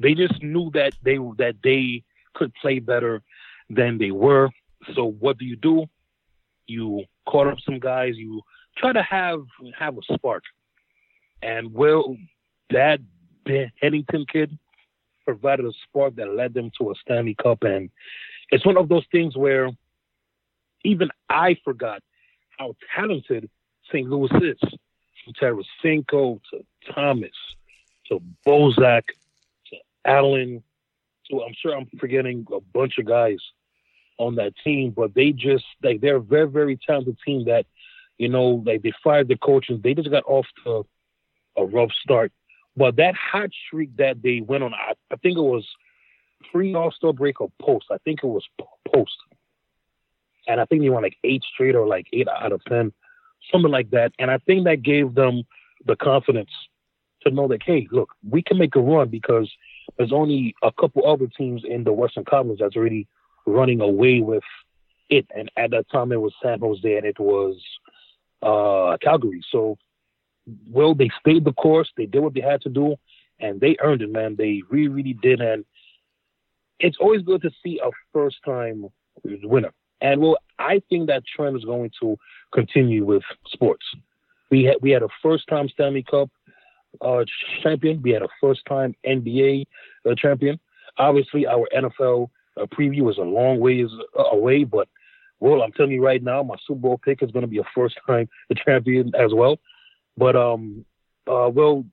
[0.00, 2.02] they just knew that they that they
[2.34, 3.22] could play better
[3.70, 4.50] than they were.
[4.94, 5.86] So what do you do?
[6.66, 8.16] You caught up some guys.
[8.16, 8.42] You
[8.76, 9.42] try to have
[9.78, 10.44] have a spark.
[11.42, 12.16] And well,
[12.70, 13.00] that
[13.44, 14.58] Binnington kid
[15.24, 17.62] provided a spark that led them to a Stanley Cup.
[17.62, 17.90] And
[18.50, 19.70] it's one of those things where
[20.84, 22.02] even I forgot
[22.58, 23.48] how talented
[23.90, 24.08] St.
[24.08, 24.58] Louis is.
[25.24, 27.30] From Tarasenko to Thomas
[28.08, 29.04] to Bozak
[29.70, 30.62] to Allen
[31.30, 33.38] to I'm sure I'm forgetting a bunch of guys
[34.18, 37.66] on that team, but they just like they're a very, very talented team that,
[38.18, 40.86] you know, like they fired the coach and they just got off to
[41.56, 42.32] a rough start.
[42.76, 45.66] But that hot streak that they went on, I, I think it was
[46.50, 47.86] pre All Star break or post.
[47.90, 48.44] I think it was
[48.92, 49.16] post.
[50.46, 52.92] And I think they won like eight straight or like eight out of ten,
[53.50, 54.12] something like that.
[54.18, 55.44] And I think that gave them
[55.86, 56.50] the confidence
[57.22, 59.50] to know that, hey, look, we can make a run because
[59.96, 63.06] there's only a couple other teams in the Western Conference that's already
[63.46, 64.44] running away with
[65.08, 65.26] it.
[65.34, 67.56] And at that time, it was San Jose and it was
[68.42, 69.42] uh, Calgary.
[69.50, 69.78] So,
[70.70, 71.90] well, they stayed the course.
[71.96, 72.96] They did what they had to do,
[73.40, 74.36] and they earned it, man.
[74.36, 75.40] They really, really did.
[75.40, 75.64] And
[76.80, 78.86] it's always good to see a first time
[79.24, 79.72] winner.
[80.00, 82.18] And well, I think that trend is going to
[82.52, 83.84] continue with sports.
[84.50, 86.30] We had we had a first time Stanley Cup
[87.00, 87.24] uh,
[87.62, 88.02] champion.
[88.02, 89.64] We had a first time NBA
[90.08, 90.60] uh, champion.
[90.98, 93.88] Obviously, our NFL a preview is a long ways
[94.30, 94.88] away, but
[95.40, 97.64] well, I'm telling you right now, my Super Bowl pick is going to be a
[97.74, 98.28] first time
[98.64, 99.58] champion as well.
[100.16, 100.84] But um,
[101.26, 101.84] uh, well,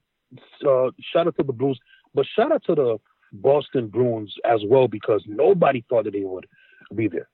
[0.66, 1.80] uh, shout out to the Blues,
[2.14, 2.98] but shout out to the
[3.34, 6.48] Boston Bruins as well because nobody thought that they would
[6.96, 7.30] be there.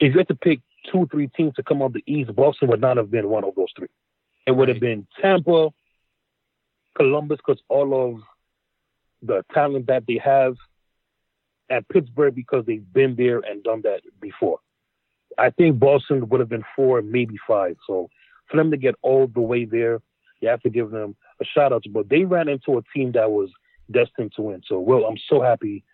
[0.00, 0.60] If you had to pick
[0.90, 3.44] two, or three teams to come out the East, Boston would not have been one
[3.44, 3.88] of those three.
[4.46, 5.70] It would have been Tampa,
[6.96, 8.20] Columbus, because all of
[9.22, 10.56] the talent that they have,
[11.70, 14.58] and Pittsburgh because they've been there and done that before.
[15.38, 17.76] I think Boston would have been four, maybe five.
[17.86, 18.10] So
[18.50, 20.00] for them to get all the way there,
[20.44, 21.84] you have to give them a shout out.
[21.90, 23.50] But they ran into a team that was
[23.90, 24.62] destined to win.
[24.66, 25.84] So, well, I'm so happy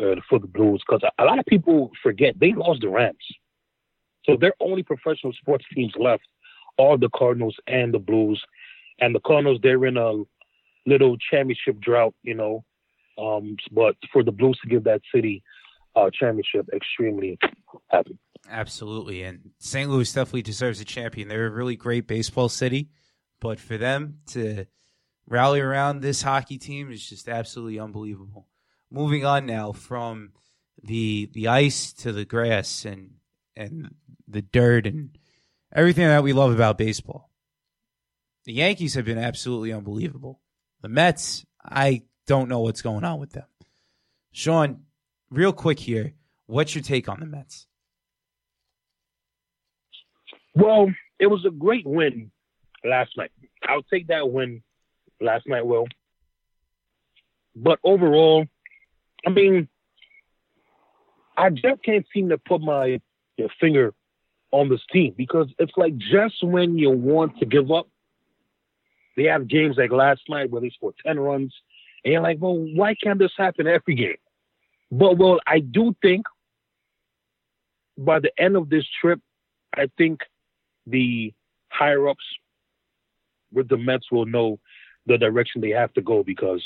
[0.00, 3.16] uh, for the Blues because a, lot of people forget they lost the Rams.
[4.24, 6.24] So their only professional sports teams left
[6.78, 8.42] are the Cardinals and the Blues.
[9.00, 10.22] And the Cardinals, they're in a
[10.86, 12.64] little championship drought, you know.
[13.16, 15.42] Um, but for the Blues to give that city
[15.96, 17.38] a championship, extremely
[17.88, 18.18] happy.
[18.50, 19.22] Absolutely.
[19.22, 19.90] And St.
[19.90, 21.28] Louis definitely deserves a champion.
[21.28, 22.88] They're a really great baseball city.
[23.40, 24.66] But for them to
[25.26, 28.48] rally around this hockey team is just absolutely unbelievable.
[28.90, 30.30] Moving on now from
[30.82, 33.14] the the ice to the grass and
[33.56, 33.94] and
[34.26, 35.18] the dirt and
[35.72, 37.30] everything that we love about baseball.
[38.44, 40.40] The Yankees have been absolutely unbelievable.
[40.80, 43.44] The Mets, I don't know what's going on with them.
[44.32, 44.84] Sean,
[45.30, 46.14] real quick here,
[46.46, 47.66] what's your take on the Mets?
[50.54, 52.30] Well, it was a great win
[52.84, 53.30] last night.
[53.62, 54.62] I'll take that win
[55.20, 55.86] last night, Will.
[57.56, 58.46] But overall,
[59.26, 59.68] I mean,
[61.36, 63.00] I just can't seem to put my
[63.60, 63.94] finger
[64.50, 67.88] on this team because it's like just when you want to give up,
[69.16, 71.54] they have games like last night where they scored 10 runs,
[72.04, 74.16] and you're like, well, why can't this happen every game?
[74.90, 76.24] But, well, I do think
[77.96, 79.20] by the end of this trip,
[79.74, 80.20] I think
[80.86, 81.34] the
[81.68, 82.24] higher ups
[83.52, 84.58] with the Mets will know
[85.06, 86.64] the direction they have to go because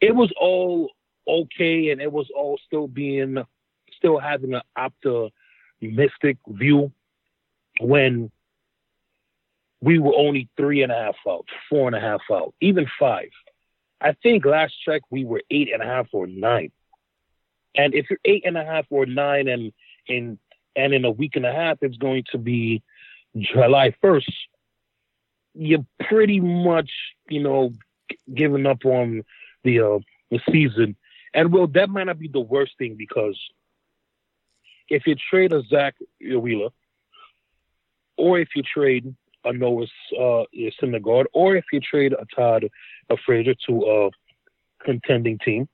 [0.00, 0.90] it was all
[1.28, 3.38] okay and it was all still being
[3.96, 6.90] still having an optimistic view
[7.80, 8.30] when
[9.80, 13.30] we were only three and a half out, four and a half out, even five.
[14.00, 16.72] I think last check we were eight and a half or nine.
[17.76, 19.72] And if you're eight and a half or nine and
[20.06, 20.38] in
[20.74, 22.82] and in a week and a half it's going to be
[23.36, 24.30] July first,
[25.54, 26.90] you're pretty much,
[27.28, 27.72] you know,
[28.34, 29.22] giving up on
[29.64, 29.98] the uh,
[30.30, 30.96] the season.
[31.34, 33.38] And well, that might not be the worst thing because
[34.88, 36.68] if you trade a Zack Wheeler,
[38.16, 39.84] or if you trade a Noah
[40.18, 40.44] uh,
[40.80, 42.68] Syndergaard, or if you trade a Todd
[43.10, 45.68] a Frazier to a contending team,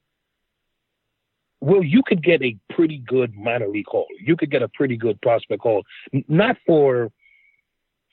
[1.60, 4.06] well, you could get a pretty good minor league haul.
[4.20, 5.82] You could get a pretty good prospect haul,
[6.28, 7.10] not for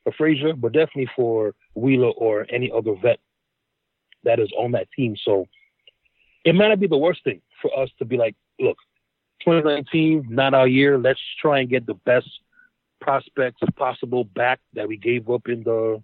[0.06, 3.20] for Frazier, but definitely for Wheeler or any other vet
[4.24, 5.16] that is on that team.
[5.22, 5.48] So
[6.46, 8.78] it might not be the worst thing for us to be like, look,
[9.44, 10.98] 2019, not our year.
[10.98, 12.30] Let's try and get the best
[13.02, 16.02] prospects possible back that we gave up in the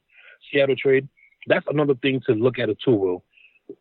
[0.51, 1.07] Seattle trade.
[1.47, 3.23] That's another thing to look at too, Will.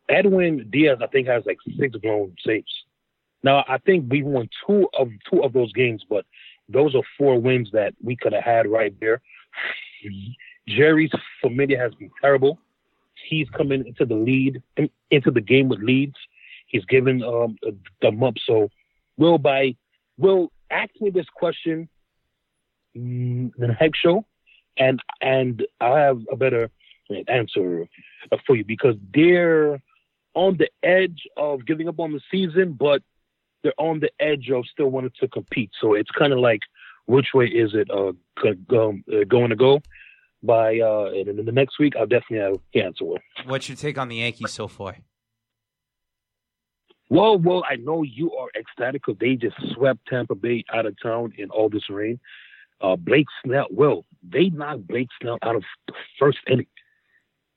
[0.09, 2.73] Edwin Diaz, I think, has like six blown saves.
[3.43, 6.25] Now, I think we won two of two of those games, but
[6.69, 9.21] those are four wins that we could have had right there.
[10.69, 12.59] Jeurys Familia has been terrible.
[13.29, 14.63] He's coming into the lead,
[15.11, 16.17] into the game with leads.
[16.67, 17.59] He's given um,
[18.01, 18.35] them up.
[18.47, 18.71] So,
[19.17, 19.77] will by
[20.19, 21.89] will ask me this question
[22.95, 24.25] in the next show,
[24.77, 26.71] and and I'll have a better
[27.29, 27.89] answer
[28.47, 29.83] for you because they're
[30.35, 33.03] on the edge of giving up on the season, but
[33.63, 35.71] they're on the edge of still wanting to compete.
[35.81, 36.61] So it's kind of like
[37.07, 38.13] which way is it uh,
[38.69, 39.81] go, uh, going to go?
[40.43, 43.05] By uh, and in the next week, I'll definitely have the answer.
[43.45, 44.97] What's your take on the Yankees so far?
[47.11, 50.97] Well, well, I know you are ecstatic because they just swept Tampa Bay out of
[51.03, 52.21] town in all this rain.
[52.81, 56.69] Uh, Blake Snell, well, they knocked Blake Snell out of the first inning.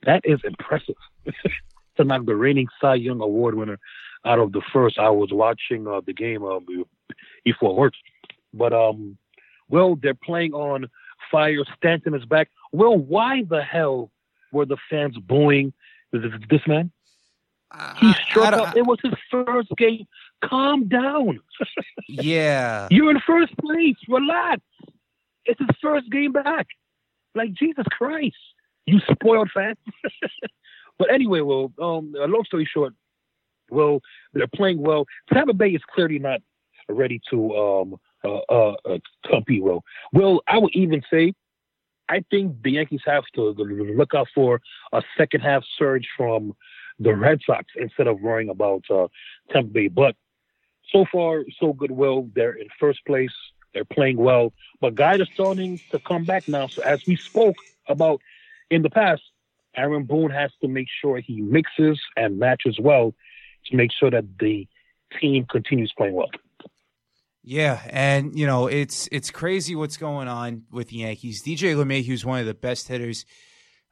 [0.06, 0.96] That is impressive.
[1.98, 3.80] to knock the reigning Cy Young Award winner
[4.26, 4.98] out of the first.
[4.98, 6.60] I was watching uh, the game uh,
[7.44, 7.94] before work,
[8.54, 9.18] but um,
[9.74, 10.88] well, they're playing on
[11.32, 11.58] fire.
[11.76, 12.52] Stanton is back.
[12.72, 14.12] Well, why the hell
[14.52, 15.74] were the fans booing
[16.12, 16.92] this man?
[18.00, 18.78] He struck up.
[18.78, 20.06] It was his first game.
[20.44, 21.40] Calm down.
[22.08, 22.88] yeah.
[22.92, 23.96] You're in first place.
[24.08, 24.62] Relax.
[25.46, 26.68] It's his first game back.
[27.34, 28.36] Like Jesus Christ,
[28.86, 29.74] you spoiled fan.
[31.00, 32.94] but anyway, well, um, long story short,
[33.72, 34.02] well,
[34.34, 35.06] they're playing well.
[35.34, 36.42] Tampa Bay is clearly not
[36.88, 38.98] ready to um, uh, uh, uh,
[39.60, 39.84] well.
[40.12, 41.34] Well, I would even say
[42.10, 44.62] I think the Yankees have to look out for
[44.92, 46.54] a second half surge from
[47.00, 49.08] the Red Sox instead of worrying about uh,
[49.52, 49.88] Tampa Bay.
[49.88, 50.16] But
[50.92, 51.92] so far, so good.
[51.92, 53.34] Will they're in first place.
[53.74, 56.68] They're playing well, but guys are starting to come back now.
[56.68, 57.56] So as we spoke
[57.88, 58.22] about
[58.70, 59.24] in the past,
[59.76, 63.16] Aaron Boone has to make sure he mixes and matches well
[63.66, 64.68] to make sure that the
[65.20, 66.30] team continues playing well.
[67.46, 71.44] Yeah, and you know it's it's crazy what's going on with the Yankees.
[71.44, 73.26] DJ LeMahieu is one of the best hitters,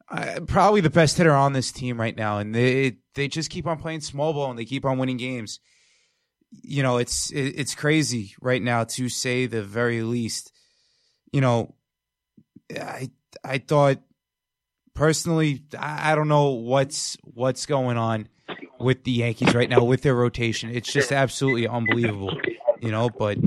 [0.10, 3.68] uh, probably the best hitter on this team right now, and they they just keep
[3.68, 5.60] on playing small ball and they keep on winning games.
[6.50, 10.54] You know, it's it, it's crazy right now to say the very least.
[11.34, 11.76] You know,
[12.74, 13.12] I
[13.44, 13.98] I thought
[14.94, 18.30] personally, I, I don't know what's what's going on
[18.80, 20.70] with the Yankees right now with their rotation.
[20.70, 22.32] It's just absolutely unbelievable
[22.82, 23.38] you know, but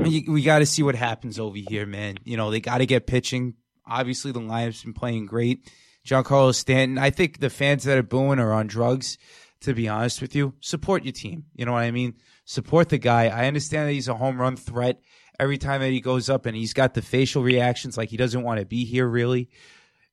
[0.00, 2.16] we, we got to see what happens over here, man.
[2.24, 3.54] You know, they got to get pitching.
[3.86, 5.70] Obviously, the lineup's been playing great.
[6.06, 9.18] Giancarlo Stanton, I think the fans that are booing are on drugs,
[9.60, 10.54] to be honest with you.
[10.60, 11.44] Support your team.
[11.54, 12.14] You know what I mean?
[12.44, 13.26] Support the guy.
[13.26, 15.00] I understand that he's a home run threat
[15.38, 18.42] every time that he goes up and he's got the facial reactions like he doesn't
[18.42, 19.48] want to be here, really.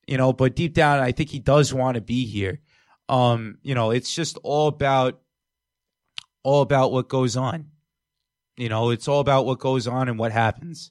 [0.06, 2.60] You know, but deep down, I think he does want to be here.
[3.08, 5.20] Um, you know, it's just all about
[6.42, 7.66] all about what goes on.
[8.60, 10.90] You know, it's all about what goes on and what happens.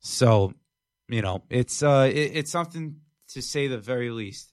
[0.00, 0.52] So,
[1.08, 2.96] you know, it's uh, it, it's something
[3.28, 4.52] to say the very least.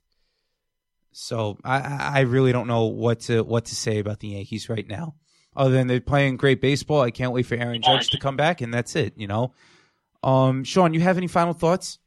[1.11, 1.79] So I,
[2.17, 5.15] I really don't know what to what to say about the Yankees right now,
[5.55, 7.01] other than they're playing great baseball.
[7.01, 9.13] I can't wait for Aaron Judge to come back, and that's it.
[9.17, 9.53] You know,
[10.21, 11.97] um, Sean, you have any final thoughts?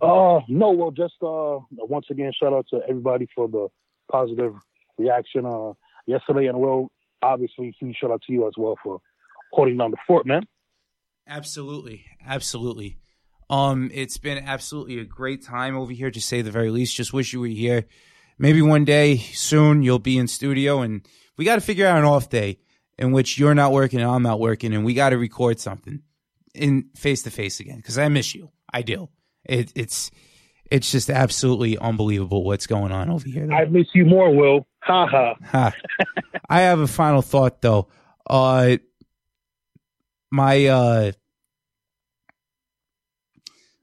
[0.00, 0.70] Uh, no.
[0.70, 3.68] Well, just uh, once again, shout out to everybody for the
[4.10, 4.54] positive
[4.96, 5.74] reaction uh
[6.06, 6.90] yesterday, and well,
[7.22, 9.00] obviously, huge shout out to you as well for
[9.52, 10.42] holding down the fort, man.
[11.28, 12.98] Absolutely, absolutely.
[13.48, 16.96] Um, it's been absolutely a great time over here, to say the very least.
[16.96, 17.86] Just wish you were here.
[18.38, 21.06] Maybe one day soon you'll be in studio, and
[21.36, 22.58] we got to figure out an off day
[22.98, 26.02] in which you're not working and I'm not working, and we got to record something
[26.54, 28.50] in face to face again because I miss you.
[28.72, 29.08] I do.
[29.44, 30.10] It, it's
[30.70, 33.46] it's just absolutely unbelievable what's going on over here.
[33.46, 33.54] Though.
[33.54, 34.66] I miss you more, Will.
[34.82, 35.34] Ha ha.
[35.44, 35.74] ha.
[36.48, 37.88] I have a final thought though.
[38.28, 38.76] Uh,
[40.30, 41.12] my uh,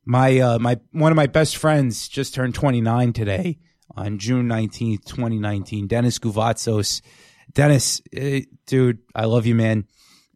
[0.06, 3.60] my uh, my one of my best friends just turned 29 today
[3.96, 5.88] on June 19th, 2019.
[5.88, 7.02] Dennis Guvatsos.
[7.54, 9.86] Dennis, uh, dude, I love you, man.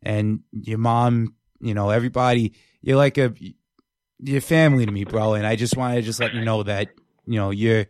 [0.04, 3.34] And your mom, you know, everybody, you're like a
[4.20, 5.34] your family to me, bro.
[5.34, 6.89] And I just wanted to just let you know that,
[7.26, 7.86] you know, you're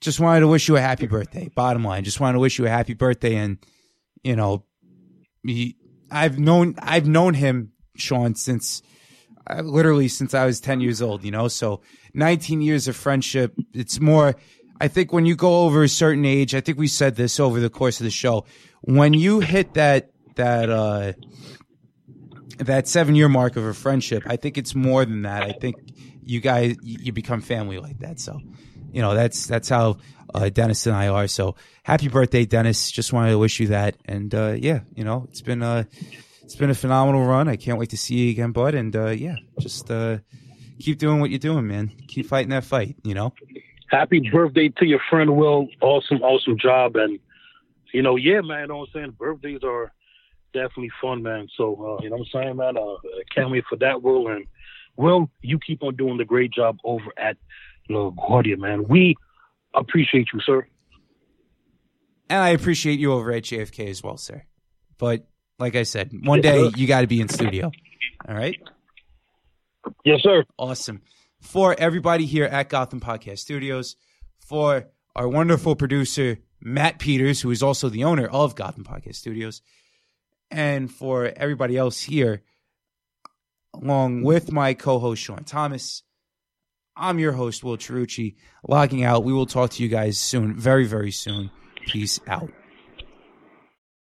[0.00, 1.48] just wanted to wish you a happy birthday.
[1.54, 3.36] Bottom line, just wanted to wish you a happy birthday.
[3.36, 3.58] And,
[4.22, 4.64] you know,
[5.44, 5.76] he,
[6.10, 8.82] I've known, I've known him, Sean, since
[9.48, 11.80] uh, literally since I was 10 years old, you know, so
[12.14, 13.54] 19 years of friendship.
[13.72, 14.34] It's more,
[14.80, 17.60] I think when you go over a certain age, I think we said this over
[17.60, 18.44] the course of the show,
[18.82, 21.12] when you hit that, that, uh,
[22.58, 25.42] that seven year mark of a friendship, I think it's more than that.
[25.42, 25.76] I think
[26.24, 28.20] you guys you become family like that.
[28.20, 28.40] So,
[28.92, 29.98] you know, that's that's how
[30.34, 31.26] uh, Dennis and I are.
[31.26, 32.90] So, happy birthday, Dennis!
[32.90, 35.86] Just wanted to wish you that, and uh, yeah, you know, it's been a
[36.42, 37.48] it's been a phenomenal run.
[37.48, 38.74] I can't wait to see you again, bud.
[38.74, 40.18] And uh, yeah, just uh,
[40.80, 41.92] keep doing what you're doing, man.
[42.08, 42.96] Keep fighting that fight.
[43.04, 43.32] You know.
[43.90, 45.68] Happy birthday to your friend Will.
[45.80, 47.18] Awesome, awesome job, and
[47.92, 48.62] you know, yeah, man.
[48.62, 49.10] You know what I'm saying?
[49.18, 49.92] Birthdays are
[50.52, 51.48] definitely fun, man.
[51.56, 52.76] So uh, you know what I'm saying, man.
[52.76, 52.96] Uh,
[53.34, 54.28] can't wait for that, Will.
[54.28, 54.46] And
[54.96, 57.36] Will, you keep on doing the great job over at
[57.90, 58.86] LaGuardia, man.
[58.88, 59.16] We
[59.74, 60.66] appreciate you, sir.
[62.30, 64.44] And I appreciate you over at JFK as well, sir.
[64.98, 65.26] But
[65.58, 67.70] like I said, one day you got to be in studio.
[68.28, 68.56] All right.
[70.04, 70.44] Yes, sir.
[70.58, 71.02] Awesome.
[71.40, 73.96] For everybody here at Gotham Podcast Studios,
[74.38, 79.62] for our wonderful producer Matt Peters, who is also the owner of Gotham Podcast Studios
[80.50, 82.42] and for everybody else here,
[83.74, 86.02] along with my co host, Sean Thomas.
[86.96, 88.34] I'm your host, Will Cherucci,
[88.66, 89.22] logging out.
[89.22, 91.50] We will talk to you guys soon, very, very soon.
[91.86, 92.50] Peace out.